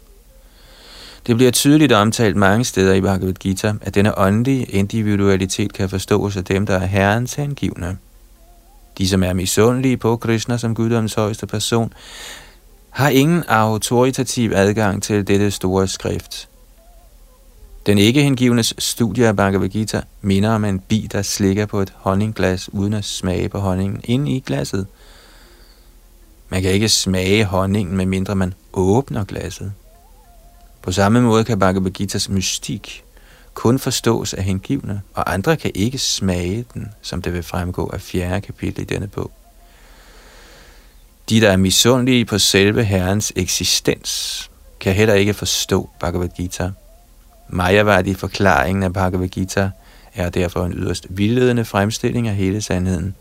Det 1.26 1.36
bliver 1.36 1.50
tydeligt 1.50 1.92
omtalt 1.92 2.36
mange 2.36 2.64
steder 2.64 2.94
i 2.94 3.00
Bhagavad 3.00 3.32
Gita, 3.32 3.74
at 3.80 3.94
denne 3.94 4.18
åndelige 4.18 4.64
individualitet 4.64 5.72
kan 5.72 5.88
forstås 5.88 6.36
af 6.36 6.44
dem, 6.44 6.66
der 6.66 6.74
er 6.74 6.86
herrens 6.86 7.34
hengivne. 7.34 7.98
De, 8.98 9.08
som 9.08 9.22
er 9.22 9.32
misundelige 9.32 9.96
på 9.96 10.16
Krishna 10.16 10.56
som 10.56 10.74
guddoms 10.74 11.14
højeste 11.14 11.46
person, 11.46 11.92
har 12.90 13.08
ingen 13.08 13.44
autoritativ 13.48 14.52
adgang 14.54 15.02
til 15.02 15.26
dette 15.26 15.50
store 15.50 15.88
skrift. 15.88 16.48
Den 17.86 17.98
ikke 17.98 18.22
hengivnes 18.22 18.74
studie 18.78 19.28
af 19.28 19.36
Bhagavad 19.36 19.68
Gita 19.68 20.02
minder 20.22 20.50
om 20.50 20.64
en 20.64 20.78
bi, 20.78 21.08
der 21.12 21.22
slikker 21.22 21.66
på 21.66 21.80
et 21.80 21.92
honningglas 21.96 22.72
uden 22.72 22.94
at 22.94 23.04
smage 23.04 23.48
på 23.48 23.58
honningen 23.58 24.00
ind 24.04 24.28
i 24.28 24.42
glasset. 24.46 24.86
Man 26.48 26.62
kan 26.62 26.70
ikke 26.70 26.88
smage 26.88 27.44
honningen, 27.44 27.96
medmindre 27.96 28.34
man 28.34 28.54
åbner 28.72 29.24
glasset. 29.24 29.72
På 30.82 30.92
samme 30.92 31.20
måde 31.20 31.44
kan 31.44 31.58
Bhagavad 31.58 32.00
Gita's 32.00 32.32
mystik 32.32 33.04
kun 33.54 33.78
forstås 33.78 34.34
af 34.34 34.44
hengivne, 34.44 35.02
og 35.14 35.32
andre 35.32 35.56
kan 35.56 35.70
ikke 35.74 35.98
smage 35.98 36.64
den, 36.74 36.88
som 37.02 37.22
det 37.22 37.32
vil 37.32 37.42
fremgå 37.42 37.90
af 37.92 38.00
fjerde 38.00 38.40
kapitel 38.40 38.82
i 38.82 38.84
denne 38.84 39.08
bog. 39.08 39.30
De, 41.28 41.40
der 41.40 41.50
er 41.50 41.56
misundelige 41.56 42.24
på 42.24 42.38
selve 42.38 42.84
Herrens 42.84 43.32
eksistens, 43.36 44.50
kan 44.80 44.94
heller 44.94 45.14
ikke 45.14 45.34
forstå 45.34 45.90
Bhagavad 46.00 46.28
Gita. 46.28 46.70
Mayavadi 47.48 48.14
forklaringen 48.14 48.82
af 48.82 48.92
Bhagavad 48.92 49.28
Gita 49.28 49.70
er 50.14 50.30
derfor 50.30 50.64
en 50.64 50.72
yderst 50.72 51.06
vildledende 51.10 51.64
fremstilling 51.64 52.28
af 52.28 52.34
hele 52.34 52.62
sandheden. 52.62 53.14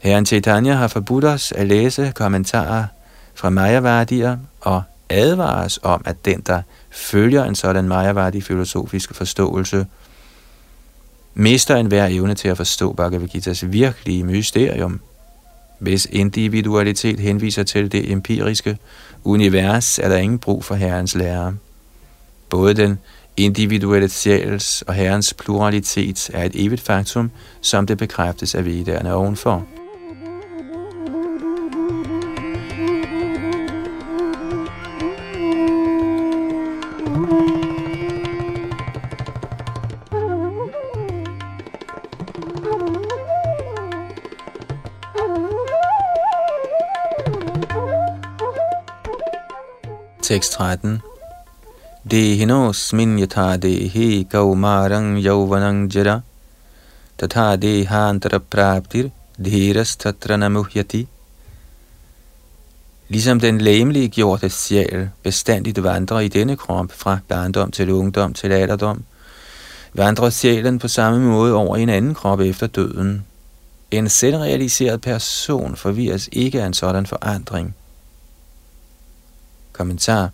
Herren 0.00 0.26
Chaitanya 0.26 0.74
har 0.74 0.88
forbudt 0.88 1.24
os 1.24 1.52
at 1.52 1.66
læse 1.66 2.12
kommentarer 2.14 2.84
fra 3.34 3.50
Majavadier 3.50 4.36
og 4.60 4.82
advares 5.08 5.78
om, 5.82 6.02
at 6.04 6.24
den, 6.24 6.40
der 6.40 6.62
følger 6.90 7.44
en 7.44 7.54
sådan 7.54 7.88
Majavadi 7.88 8.40
filosofisk 8.40 9.14
forståelse, 9.14 9.86
mister 11.34 11.76
enhver 11.76 12.06
evne 12.06 12.34
til 12.34 12.48
at 12.48 12.56
forstå 12.56 12.92
Bhagavad 12.92 13.28
Gita's 13.34 13.66
virkelige 13.66 14.24
mysterium. 14.24 15.00
Hvis 15.78 16.06
individualitet 16.10 17.20
henviser 17.20 17.62
til 17.62 17.92
det 17.92 18.12
empiriske 18.12 18.78
univers, 19.24 19.98
er 19.98 20.08
der 20.08 20.16
ingen 20.16 20.38
brug 20.38 20.64
for 20.64 20.74
Herrens 20.74 21.14
lære. 21.14 21.56
Både 22.48 22.74
den 22.74 22.98
individuelle 23.36 24.08
sjæls 24.08 24.82
og 24.82 24.94
Herrens 24.94 25.34
pluralitet 25.34 26.30
er 26.34 26.44
et 26.44 26.52
evigt 26.54 26.80
faktum, 26.80 27.30
som 27.60 27.86
det 27.86 27.98
bekræftes 27.98 28.54
af 28.54 28.64
viderne 28.64 29.14
ovenfor. 29.14 29.66
6.13 50.28 51.00
Dehinosmin 52.04 53.18
yatha 53.18 53.56
dehi 53.56 54.24
kaumarang 54.32 55.16
yauvanang 55.26 55.88
jara 55.94 56.22
tatha 57.16 57.56
dehantara 57.56 58.38
praptir 58.38 59.10
dhiras 59.40 59.96
tatra 59.96 60.36
namuhyati 60.36 61.06
Ligesom 63.08 63.40
den 63.40 63.60
læmelige 63.60 64.08
gjorte 64.08 64.50
sjæl 64.50 65.08
bestandigt 65.22 65.82
vandrer 65.82 66.20
i 66.20 66.28
denne 66.28 66.56
krop 66.56 66.92
fra 66.92 67.18
barndom 67.28 67.70
til 67.70 67.90
ungdom 67.90 68.34
til 68.34 68.52
alderdom, 68.52 69.04
vandrer 69.94 70.30
sjælen 70.30 70.78
på 70.78 70.88
samme 70.88 71.20
måde 71.20 71.54
over 71.54 71.76
i 71.76 71.82
en 71.82 71.88
anden 71.88 72.14
krop 72.14 72.40
efter 72.40 72.66
døden. 72.66 73.24
En 73.90 74.08
selvrealiseret 74.08 75.00
person 75.00 75.76
forvirres 75.76 76.28
ikke 76.32 76.62
af 76.62 76.66
en 76.66 76.74
sådan 76.74 77.06
forandring. 77.06 77.74
Kommentar. 79.78 80.30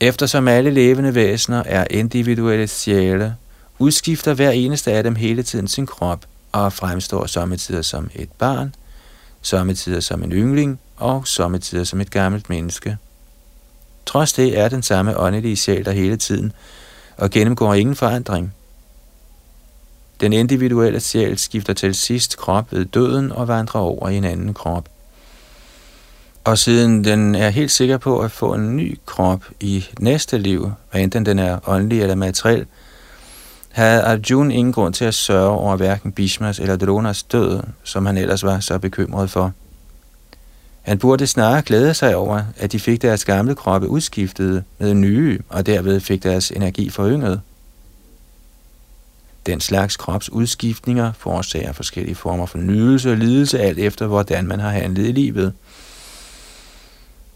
Eftersom 0.00 0.48
alle 0.48 0.70
levende 0.70 1.14
væsener 1.14 1.62
er 1.66 1.86
individuelle 1.90 2.68
sjæle, 2.68 3.36
udskifter 3.78 4.34
hver 4.34 4.50
eneste 4.50 4.92
af 4.92 5.02
dem 5.02 5.14
hele 5.14 5.42
tiden 5.42 5.68
sin 5.68 5.86
krop 5.86 6.26
og 6.52 6.72
fremstår 6.72 7.26
sommetider 7.26 7.82
som 7.82 8.10
et 8.14 8.32
barn, 8.38 8.74
sommetider 9.42 10.00
som 10.00 10.22
en 10.22 10.32
yngling 10.32 10.80
og 10.96 11.26
sommetider 11.26 11.84
som 11.84 12.00
et 12.00 12.10
gammelt 12.10 12.48
menneske. 12.48 12.96
Trods 14.06 14.32
det 14.32 14.58
er 14.58 14.68
den 14.68 14.82
samme 14.82 15.16
åndelige 15.16 15.56
sjæl 15.56 15.84
der 15.84 15.92
hele 15.92 16.16
tiden 16.16 16.52
og 17.16 17.30
gennemgår 17.30 17.74
ingen 17.74 17.96
forandring. 17.96 18.54
Den 20.20 20.32
individuelle 20.32 21.00
sjæl 21.00 21.38
skifter 21.38 21.72
til 21.72 21.94
sidst 21.94 22.36
krop 22.36 22.72
ved 22.72 22.84
døden 22.84 23.32
og 23.32 23.48
vandrer 23.48 23.80
over 23.80 24.08
i 24.08 24.16
en 24.16 24.24
anden 24.24 24.54
krop. 24.54 24.88
Og 26.44 26.58
siden 26.58 27.04
den 27.04 27.34
er 27.34 27.48
helt 27.48 27.70
sikker 27.70 27.98
på 27.98 28.20
at 28.20 28.30
få 28.30 28.54
en 28.54 28.76
ny 28.76 28.98
krop 29.06 29.44
i 29.60 29.86
næste 29.98 30.38
liv, 30.38 30.72
hvad 30.90 31.00
enten 31.00 31.26
den 31.26 31.38
er 31.38 31.58
åndelig 31.68 32.02
eller 32.02 32.14
materiel, 32.14 32.66
havde 33.70 34.02
Arjun 34.02 34.50
ingen 34.50 34.72
grund 34.72 34.94
til 34.94 35.04
at 35.04 35.14
sørge 35.14 35.50
over 35.50 35.76
hverken 35.76 36.12
Bishmas 36.12 36.58
eller 36.58 36.76
Dronas 36.76 37.22
død, 37.22 37.60
som 37.84 38.06
han 38.06 38.18
ellers 38.18 38.44
var 38.44 38.60
så 38.60 38.78
bekymret 38.78 39.30
for. 39.30 39.52
Han 40.82 40.98
burde 40.98 41.26
snarere 41.26 41.62
glæde 41.62 41.94
sig 41.94 42.16
over, 42.16 42.42
at 42.56 42.72
de 42.72 42.80
fik 42.80 43.02
deres 43.02 43.24
gamle 43.24 43.54
kroppe 43.54 43.88
udskiftet 43.88 44.64
med 44.78 44.94
nye, 44.94 45.38
og 45.48 45.66
derved 45.66 46.00
fik 46.00 46.22
deres 46.22 46.50
energi 46.50 46.90
forynget. 46.90 47.40
Den 49.46 49.60
slags 49.60 49.96
kropsudskiftninger 49.96 51.12
forårsager 51.18 51.72
forskellige 51.72 52.14
former 52.14 52.46
for 52.46 52.58
nydelse 52.58 53.10
og 53.10 53.16
lidelse, 53.16 53.60
alt 53.60 53.78
efter 53.78 54.06
hvordan 54.06 54.46
man 54.46 54.60
har 54.60 54.70
handlet 54.70 55.08
i 55.08 55.12
livet– 55.12 55.52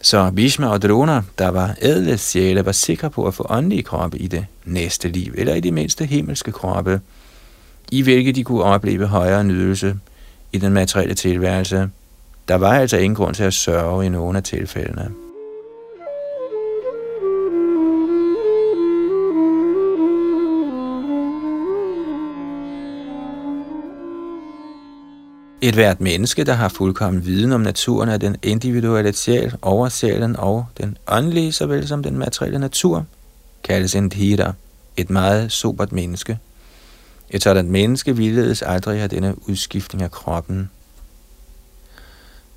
så 0.05 0.31
Bhishma 0.31 0.67
og 0.67 0.83
Drona, 0.83 1.23
der 1.39 1.49
var 1.49 1.75
ædle 1.83 2.19
sjæle, 2.19 2.67
var 2.67 2.73
sikre 2.73 3.11
på 3.11 3.27
at 3.27 3.35
få 3.35 3.47
åndelige 3.51 3.83
kroppe 3.83 4.19
i 4.19 4.27
det 4.27 4.47
næste 4.65 5.09
liv, 5.09 5.33
eller 5.37 5.55
i 5.55 5.61
det 5.61 5.73
mindste 5.73 6.07
himmelske 6.07 6.53
kroppe, 6.53 7.01
i 7.91 8.03
hvilket 8.03 8.37
de 8.37 8.45
kunne 8.45 8.63
opleve 8.63 9.07
højere 9.07 9.45
nydelse 9.45 9.97
i 10.53 10.59
den 10.59 10.73
materielle 10.73 11.15
tilværelse. 11.15 11.91
Der 12.49 12.55
var 12.55 12.73
altså 12.73 12.97
ingen 12.97 13.15
grund 13.15 13.35
til 13.35 13.43
at 13.43 13.55
sørge 13.55 14.07
i 14.07 14.09
nogen 14.09 14.37
af 14.37 14.43
tilfældene. 14.43 15.11
Et 25.65 25.75
hvert 25.75 26.01
menneske, 26.01 26.45
der 26.45 26.53
har 26.53 26.69
fuldkommen 26.69 27.25
viden 27.25 27.53
om 27.53 27.61
naturen 27.61 28.09
af 28.09 28.21
den 28.21 28.37
individuelle 28.43 29.13
sjæl, 29.13 29.55
over 29.63 29.89
sjælen 29.89 30.37
og 30.37 30.67
den 30.79 30.97
åndelige, 31.09 31.53
såvel 31.53 31.89
som 31.89 32.03
den 32.03 32.19
materielle 32.19 32.59
natur, 32.59 33.07
kaldes 33.63 33.95
en 33.95 34.09
dhira, 34.09 34.53
et 34.97 35.11
meget 35.11 35.53
sobert 35.53 35.93
menneske. 35.93 36.39
Et 37.31 37.43
sådan 37.43 37.71
menneske 37.71 38.17
vildledes 38.17 38.63
aldrig 38.63 39.01
af 39.01 39.11
denne 39.11 39.49
udskiftning 39.49 40.03
af 40.03 40.11
kroppen. 40.11 40.71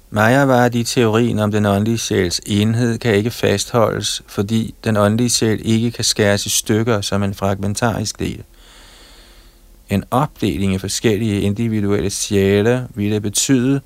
Mayavadi-teorien 0.10 1.40
om 1.40 1.52
den 1.52 1.66
åndelige 1.66 1.98
sjæls 1.98 2.42
enhed 2.46 2.98
kan 2.98 3.16
ikke 3.16 3.32
fastholdes, 3.32 4.24
fordi 4.28 4.76
den 4.84 4.98
åndelige 4.98 5.30
sjæl 5.30 5.62
ikke 5.64 5.92
kan 5.92 6.04
skæres 6.04 6.46
i 6.46 6.50
stykker 6.50 7.02
som 7.02 7.24
en 7.24 7.34
fragmentarisk 7.34 8.20
del. 8.20 8.44
En 9.90 10.04
opdeling 10.12 10.74
af 10.74 10.82
forskellige 10.82 11.42
individuelle 11.42 12.10
sjæle 12.10 12.88
ville 12.96 13.22
betyde, 13.22 13.82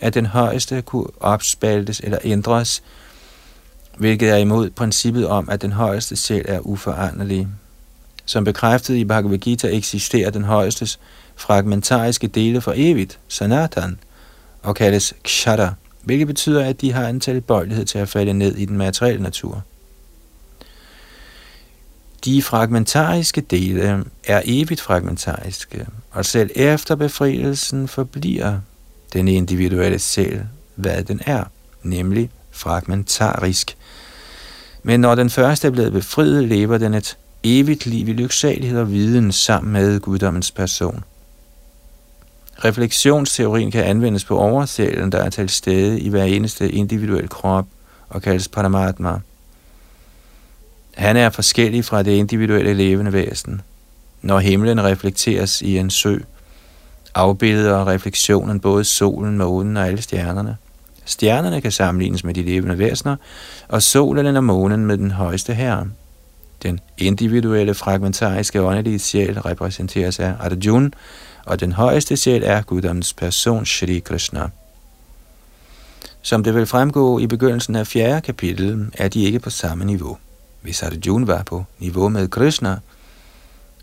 at 0.00 0.14
den 0.14 0.26
højeste 0.26 0.82
kunne 0.82 1.06
opspaltes 1.20 2.00
eller 2.00 2.18
ændres, 2.24 2.82
hvilket 3.96 4.30
er 4.30 4.36
imod 4.36 4.70
princippet 4.70 5.26
om, 5.26 5.48
at 5.50 5.62
den 5.62 5.72
højeste 5.72 6.16
sjæl 6.16 6.44
er 6.48 6.60
uforanderlig. 6.60 7.48
Som 8.24 8.44
bekræftet 8.44 8.94
i 8.94 9.04
Bhagavad 9.04 9.38
Gita 9.38 9.68
eksisterer 9.68 10.30
den 10.30 10.44
højestes 10.44 10.98
fragmentariske 11.36 12.26
dele 12.26 12.60
for 12.60 12.72
evigt, 12.76 13.18
sanatan, 13.28 13.98
og 14.62 14.74
kaldes 14.74 15.14
kshata, 15.22 15.70
hvilket 16.02 16.26
betyder, 16.26 16.64
at 16.64 16.80
de 16.80 16.92
har 16.92 17.08
en 17.08 17.20
tilbøjelighed 17.20 17.84
til 17.84 17.98
at 17.98 18.08
falde 18.08 18.32
ned 18.32 18.56
i 18.56 18.64
den 18.64 18.76
materielle 18.76 19.22
natur. 19.22 19.62
De 22.24 22.42
fragmentariske 22.42 23.40
dele 23.40 24.04
er 24.24 24.42
evigt 24.44 24.80
fragmentariske, 24.80 25.86
og 26.10 26.24
selv 26.24 26.50
efter 26.54 26.94
befrielsen 26.94 27.88
forbliver 27.88 28.58
den 29.12 29.28
individuelle 29.28 29.98
selv, 29.98 30.40
hvad 30.74 31.04
den 31.04 31.20
er, 31.26 31.44
nemlig 31.82 32.30
fragmentarisk. 32.50 33.76
Men 34.82 35.00
når 35.00 35.14
den 35.14 35.30
første 35.30 35.66
er 35.66 35.70
blevet 35.70 35.92
befriet, 35.92 36.48
lever 36.48 36.78
den 36.78 36.94
et 36.94 37.16
evigt 37.42 37.86
liv 37.86 38.08
i 38.08 38.12
lyksalighed 38.12 38.80
og 38.80 38.92
viden 38.92 39.32
sammen 39.32 39.72
med 39.72 40.00
guddommens 40.00 40.50
person. 40.50 41.04
Refleksionsteorien 42.64 43.70
kan 43.70 43.84
anvendes 43.84 44.24
på 44.24 44.38
oversælen, 44.38 45.12
der 45.12 45.18
er 45.18 45.30
til 45.30 45.48
stede 45.48 46.00
i 46.00 46.08
hver 46.08 46.24
eneste 46.24 46.70
individuel 46.70 47.28
krop 47.28 47.66
og 48.08 48.22
kaldes 48.22 48.48
Paramatma. 48.48 49.18
Han 51.02 51.16
er 51.16 51.30
forskellig 51.30 51.84
fra 51.84 52.02
det 52.02 52.10
individuelle 52.12 52.74
levende 52.74 53.12
væsen. 53.12 53.60
Når 54.22 54.38
himlen 54.38 54.84
reflekteres 54.84 55.62
i 55.62 55.78
en 55.78 55.90
sø, 55.90 56.18
afbilleder 57.14 57.86
refleksionen 57.86 58.60
både 58.60 58.84
solen, 58.84 59.36
månen 59.38 59.76
og 59.76 59.86
alle 59.86 60.02
stjernerne. 60.02 60.56
Stjernerne 61.04 61.60
kan 61.60 61.72
sammenlignes 61.72 62.24
med 62.24 62.34
de 62.34 62.42
levende 62.42 62.78
væsener, 62.78 63.16
og 63.68 63.82
solen 63.82 64.36
og 64.36 64.44
månen 64.44 64.86
med 64.86 64.98
den 64.98 65.10
højeste 65.10 65.54
herre. 65.54 65.86
Den 66.62 66.80
individuelle 66.98 67.74
fragmentariske 67.74 68.62
åndelige 68.62 68.98
sjæl 68.98 69.40
repræsenteres 69.40 70.20
af 70.20 70.34
Arjuna, 70.40 70.90
og 71.44 71.60
den 71.60 71.72
højeste 71.72 72.16
sjæl 72.16 72.42
er 72.44 72.62
guddommens 72.62 73.14
person, 73.14 73.66
Shri 73.66 73.98
Krishna. 73.98 74.48
Som 76.22 76.44
det 76.44 76.54
vil 76.54 76.66
fremgå 76.66 77.18
i 77.18 77.26
begyndelsen 77.26 77.76
af 77.76 77.86
fjerde 77.86 78.20
kapitel, 78.20 78.86
er 78.98 79.08
de 79.08 79.24
ikke 79.24 79.38
på 79.38 79.50
samme 79.50 79.84
niveau. 79.84 80.18
Hvis 80.62 80.82
Arjuna 80.82 81.26
var 81.26 81.42
på 81.42 81.64
niveau 81.78 82.08
med 82.08 82.28
Krishna, 82.28 82.76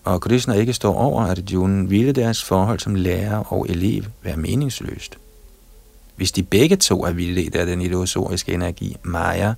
og 0.03 0.21
Krishna 0.21 0.53
ikke 0.53 0.73
står 0.73 0.95
over 0.95 1.23
Arjuna, 1.23 1.87
ville 1.87 2.11
deres 2.11 2.43
forhold 2.43 2.79
som 2.79 2.95
lærer 2.95 3.53
og 3.53 3.65
elev 3.69 4.03
være 4.23 4.37
meningsløst. 4.37 5.17
Hvis 6.15 6.31
de 6.31 6.43
begge 6.43 6.75
to 6.75 7.03
er 7.03 7.11
vildledt 7.11 7.55
af 7.55 7.65
den 7.65 7.81
illusoriske 7.81 8.53
energi, 8.53 8.97
Maya, 9.03 9.53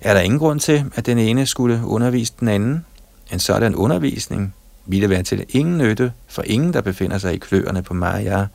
er 0.00 0.14
der 0.14 0.20
ingen 0.20 0.38
grund 0.38 0.60
til, 0.60 0.84
at 0.94 1.06
den 1.06 1.18
ene 1.18 1.46
skulle 1.46 1.80
undervise 1.84 2.32
den 2.40 2.48
anden. 2.48 2.84
En 3.32 3.38
sådan 3.38 3.74
undervisning 3.74 4.54
ville 4.86 5.10
være 5.10 5.22
til 5.22 5.44
ingen 5.48 5.78
nytte, 5.78 6.12
for 6.28 6.42
ingen, 6.42 6.72
der 6.72 6.80
befinder 6.80 7.18
sig 7.18 7.34
i 7.34 7.38
kløerne 7.38 7.82
på 7.82 7.94
Maya, 7.94 8.46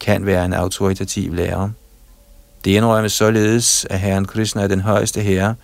kan 0.00 0.26
være 0.26 0.44
en 0.44 0.52
autoritativ 0.52 1.34
lærer. 1.34 1.70
Det 2.64 2.70
indrømmes 2.70 3.12
således, 3.12 3.86
at 3.90 4.00
Herren 4.00 4.24
Krishna 4.24 4.62
er 4.62 4.66
den 4.66 4.80
højeste 4.80 5.20
herre, 5.20 5.54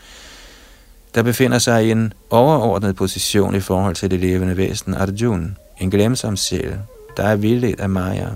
der 1.14 1.22
befinder 1.22 1.58
sig 1.58 1.86
i 1.86 1.90
en 1.90 2.12
overordnet 2.30 2.96
position 2.96 3.54
i 3.54 3.60
forhold 3.60 3.94
til 3.94 4.10
det 4.10 4.20
levende 4.20 4.56
væsen 4.56 4.94
Arjuna, 4.94 5.48
en 5.80 5.90
glemsom 5.90 6.36
sjæl, 6.36 6.78
der 7.16 7.22
er 7.22 7.36
vildledt 7.36 7.80
af 7.80 7.88
Maya. 7.88 8.28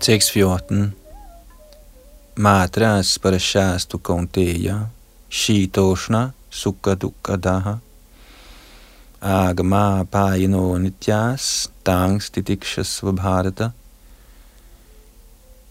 Tekst 0.00 0.32
14 0.32 0.94
Matra 2.36 3.02
sparashastu 3.02 3.98
kaunteya 3.98 4.86
shitoshna 5.30 6.32
sukha 6.50 6.94
dukkha 6.96 7.36
daha 7.36 7.78
agama 9.20 10.06
payino 10.10 10.78
nityas 10.78 11.68
tangs 11.84 12.30
didikshas 12.30 13.02
vabharata. 13.02 13.72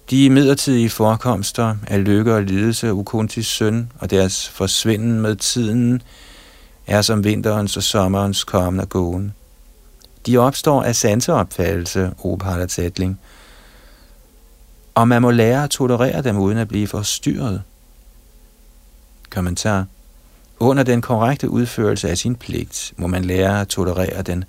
de 0.10 0.30
midlertidige 0.30 0.90
forekomster 0.90 1.76
af 1.88 2.04
lykke 2.04 2.36
og 2.36 2.44
lidelse 2.44 2.94
Ukuntis 2.94 3.48
søn 3.48 3.92
og 4.00 4.10
deres 4.10 4.50
forsvinden 4.50 5.22
med 5.22 5.36
tiden 5.36 6.02
er 6.88 7.02
som 7.02 7.24
vinterens 7.24 7.78
og 7.78 7.84
sommerens 7.84 8.44
kommende 8.44 8.86
gåen. 8.86 9.34
De 10.26 10.38
opstår 10.38 10.84
af 10.84 10.96
sanseopfattelse, 10.96 12.12
o 12.24 12.36
Paratatling, 12.36 13.20
og 14.96 15.08
man 15.08 15.22
må 15.22 15.32
lære 15.32 15.64
at 15.64 15.70
tolerere 15.70 16.22
dem 16.22 16.38
uden 16.38 16.58
at 16.58 16.68
blive 16.68 16.88
forstyrret. 16.88 17.62
Kommentar. 19.30 19.86
Under 20.60 20.84
den 20.84 21.02
korrekte 21.02 21.50
udførelse 21.50 22.10
af 22.10 22.18
sin 22.18 22.36
pligt 22.36 22.94
må 22.98 23.08
man 23.08 23.26
lære 23.26 23.62
at 23.62 23.68
tolerere 23.68 24.22
den 24.22 24.44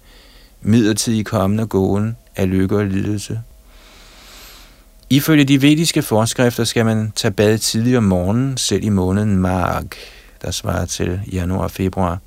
midlertidige 0.61 1.24
kommende 1.24 1.66
gåen 1.66 2.16
af 2.36 2.51
lykke 2.51 2.76
og 2.76 2.86
lidelse. 2.86 3.40
Ifølge 5.11 5.45
de 5.45 5.62
vediske 5.62 6.03
forskrifter 6.03 6.64
skal 6.64 6.84
man 6.84 7.12
tage 7.16 7.32
bad 7.32 7.59
tidligere 7.59 7.99
om 7.99 8.05
morgenen, 8.05 8.57
selv 8.57 8.84
i 8.84 8.88
måneden 8.88 9.36
Marg, 9.36 9.84
der 10.43 10.51
svarer 10.51 10.86
til 10.86 11.20
januar 11.32 11.62
og 11.62 11.70
februar. 11.70 12.18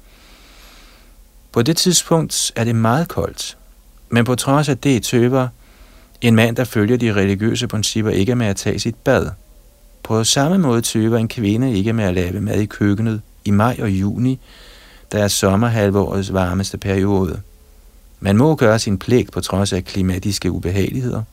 På 1.52 1.62
det 1.62 1.78
tidspunkt 1.78 2.52
er 2.56 2.64
det 2.64 2.76
meget 2.76 3.08
koldt, 3.08 3.58
men 4.10 4.26
på 4.26 4.36
trods 4.36 4.70
af 4.70 4.78
det 4.78 5.04
tøver 5.04 5.48
en 6.28 6.36
mand, 6.36 6.56
der 6.56 6.64
følger 6.64 6.98
de 6.98 7.14
religiøse 7.14 7.68
principper, 7.68 8.12
ikke 8.12 8.36
med 8.36 8.48
at 8.48 8.56
tage 8.56 8.80
sit 8.80 8.96
bad. 8.96 9.30
På 10.04 10.24
samme 10.24 10.58
måde 10.58 10.82
tøver 10.82 11.18
en 11.18 11.28
kvinde 11.28 11.74
ikke 11.74 11.94
med 11.94 12.04
at 12.04 12.14
lave 12.14 12.42
mad 12.42 12.60
i 12.60 12.66
køkkenet 12.66 13.22
i 13.46 13.52
maj 13.52 13.78
og 13.82 13.90
juni, 13.90 14.40
der 15.12 15.24
er 15.24 15.28
sommerhalvårets 15.28 16.34
varmeste 16.34 16.78
periode. 16.78 17.42
Man 18.20 18.38
må 18.38 18.56
gøre 18.56 18.80
sin 18.80 18.98
pligt 18.98 19.32
på 19.32 19.42
trods 19.42 19.74
af 19.74 19.86
klimatiske 19.86 20.52
ubehageligheder. 20.52 21.24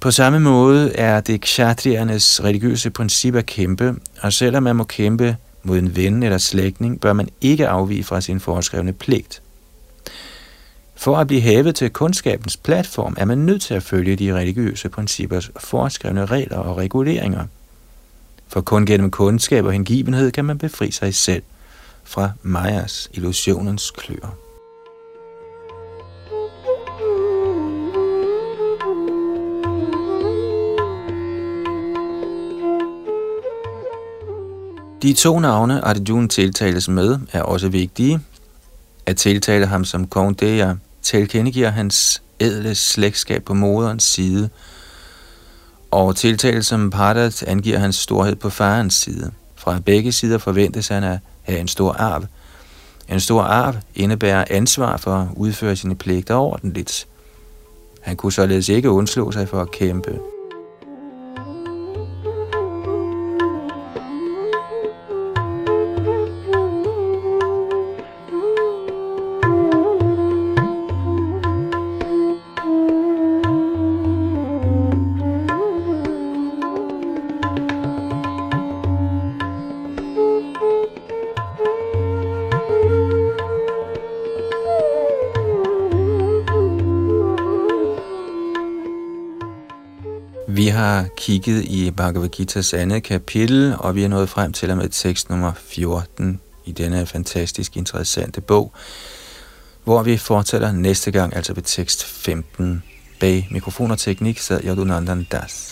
På 0.00 0.10
samme 0.10 0.40
måde 0.40 0.92
er 0.94 1.20
det 1.20 1.40
kshatriernes 1.40 2.44
religiøse 2.44 2.90
princip 2.90 3.34
at 3.34 3.46
kæmpe, 3.46 3.94
og 4.20 4.32
selvom 4.32 4.62
man 4.62 4.76
må 4.76 4.84
kæmpe 4.84 5.36
mod 5.62 5.78
en 5.78 5.96
ven 5.96 6.22
eller 6.22 6.38
slægtning, 6.38 7.00
bør 7.00 7.12
man 7.12 7.28
ikke 7.40 7.68
afvige 7.68 8.04
fra 8.04 8.20
sin 8.20 8.40
foreskrevne 8.40 8.92
pligt. 8.92 9.41
For 11.02 11.16
at 11.16 11.26
blive 11.26 11.40
hævet 11.40 11.74
til 11.74 11.90
kundskabens 11.90 12.56
platform, 12.56 13.14
er 13.18 13.24
man 13.24 13.38
nødt 13.38 13.62
til 13.62 13.74
at 13.74 13.82
følge 13.82 14.16
de 14.16 14.34
religiøse 14.34 14.88
princippers 14.88 15.50
foreskrevne 15.56 16.26
regler 16.26 16.58
og 16.58 16.76
reguleringer. 16.76 17.46
For 18.48 18.60
kun 18.60 18.86
gennem 18.86 19.10
kundskab 19.10 19.64
og 19.64 19.72
hengivenhed 19.72 20.32
kan 20.32 20.44
man 20.44 20.58
befri 20.58 20.90
sig 20.90 21.14
selv 21.14 21.42
fra 22.04 22.30
Majas 22.42 23.10
illusionens 23.12 23.90
klør. 23.90 24.34
De 35.02 35.12
to 35.12 35.38
navne 35.38 35.84
Arjuna 35.84 36.26
tiltales 36.26 36.88
med 36.88 37.18
er 37.32 37.42
også 37.42 37.68
vigtige. 37.68 38.20
At 39.06 39.16
tiltale 39.16 39.66
ham 39.66 39.84
som 39.84 40.08
Kaunteya 40.08 40.74
tilkendegiver 41.02 41.70
hans 41.70 42.22
ædle 42.40 42.74
slægtskab 42.74 43.44
på 43.44 43.54
moderens 43.54 44.04
side, 44.04 44.48
og 45.90 46.16
tiltale 46.16 46.62
som 46.62 46.90
Pardat 46.90 47.42
angiver 47.42 47.78
hans 47.78 47.96
storhed 47.96 48.36
på 48.36 48.50
farens 48.50 48.94
side. 48.94 49.32
Fra 49.56 49.78
begge 49.78 50.12
sider 50.12 50.38
forventes 50.38 50.88
han 50.88 51.04
at 51.04 51.18
have 51.42 51.58
en 51.58 51.68
stor 51.68 51.92
arv. 51.92 52.24
En 53.08 53.20
stor 53.20 53.42
arv 53.42 53.74
indebærer 53.94 54.44
ansvar 54.50 54.96
for 54.96 55.14
at 55.14 55.28
udføre 55.36 55.76
sine 55.76 55.94
pligter 55.94 56.34
ordentligt. 56.34 57.06
Han 58.00 58.16
kunne 58.16 58.32
således 58.32 58.68
ikke 58.68 58.90
undslå 58.90 59.32
sig 59.32 59.48
for 59.48 59.60
at 59.60 59.70
kæmpe. 59.70 60.18
Kigget 91.22 91.64
i 91.64 91.90
Bhagavad 91.90 92.28
Gita's 92.40 92.76
andet 92.76 93.02
kapitel, 93.02 93.74
og 93.78 93.94
vi 93.94 94.04
er 94.04 94.08
nået 94.08 94.28
frem 94.28 94.52
til 94.52 94.70
og 94.70 94.76
med 94.76 94.88
tekst 94.88 95.30
nummer 95.30 95.52
14 95.56 96.40
i 96.64 96.72
denne 96.72 97.06
fantastisk 97.06 97.76
interessante 97.76 98.40
bog, 98.40 98.72
hvor 99.84 100.02
vi 100.02 100.16
fortsætter 100.16 100.72
næste 100.72 101.10
gang, 101.10 101.36
altså 101.36 101.54
ved 101.54 101.62
tekst 101.62 102.04
15. 102.04 102.82
Bag 103.20 103.48
mikrofon 103.50 103.90
og 103.90 103.98
teknik 103.98 104.38
sad 104.38 104.60
Yadunandan 104.64 105.26
Das. 105.32 105.71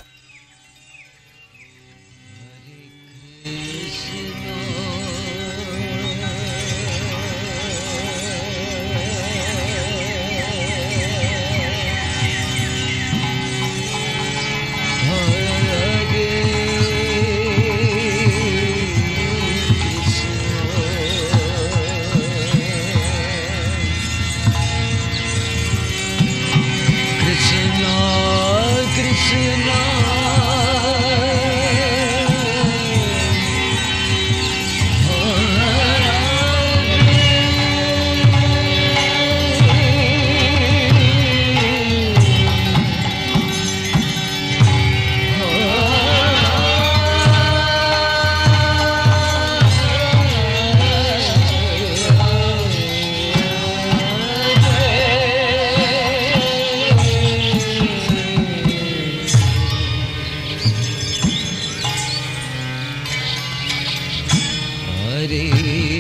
hari 65.20 65.99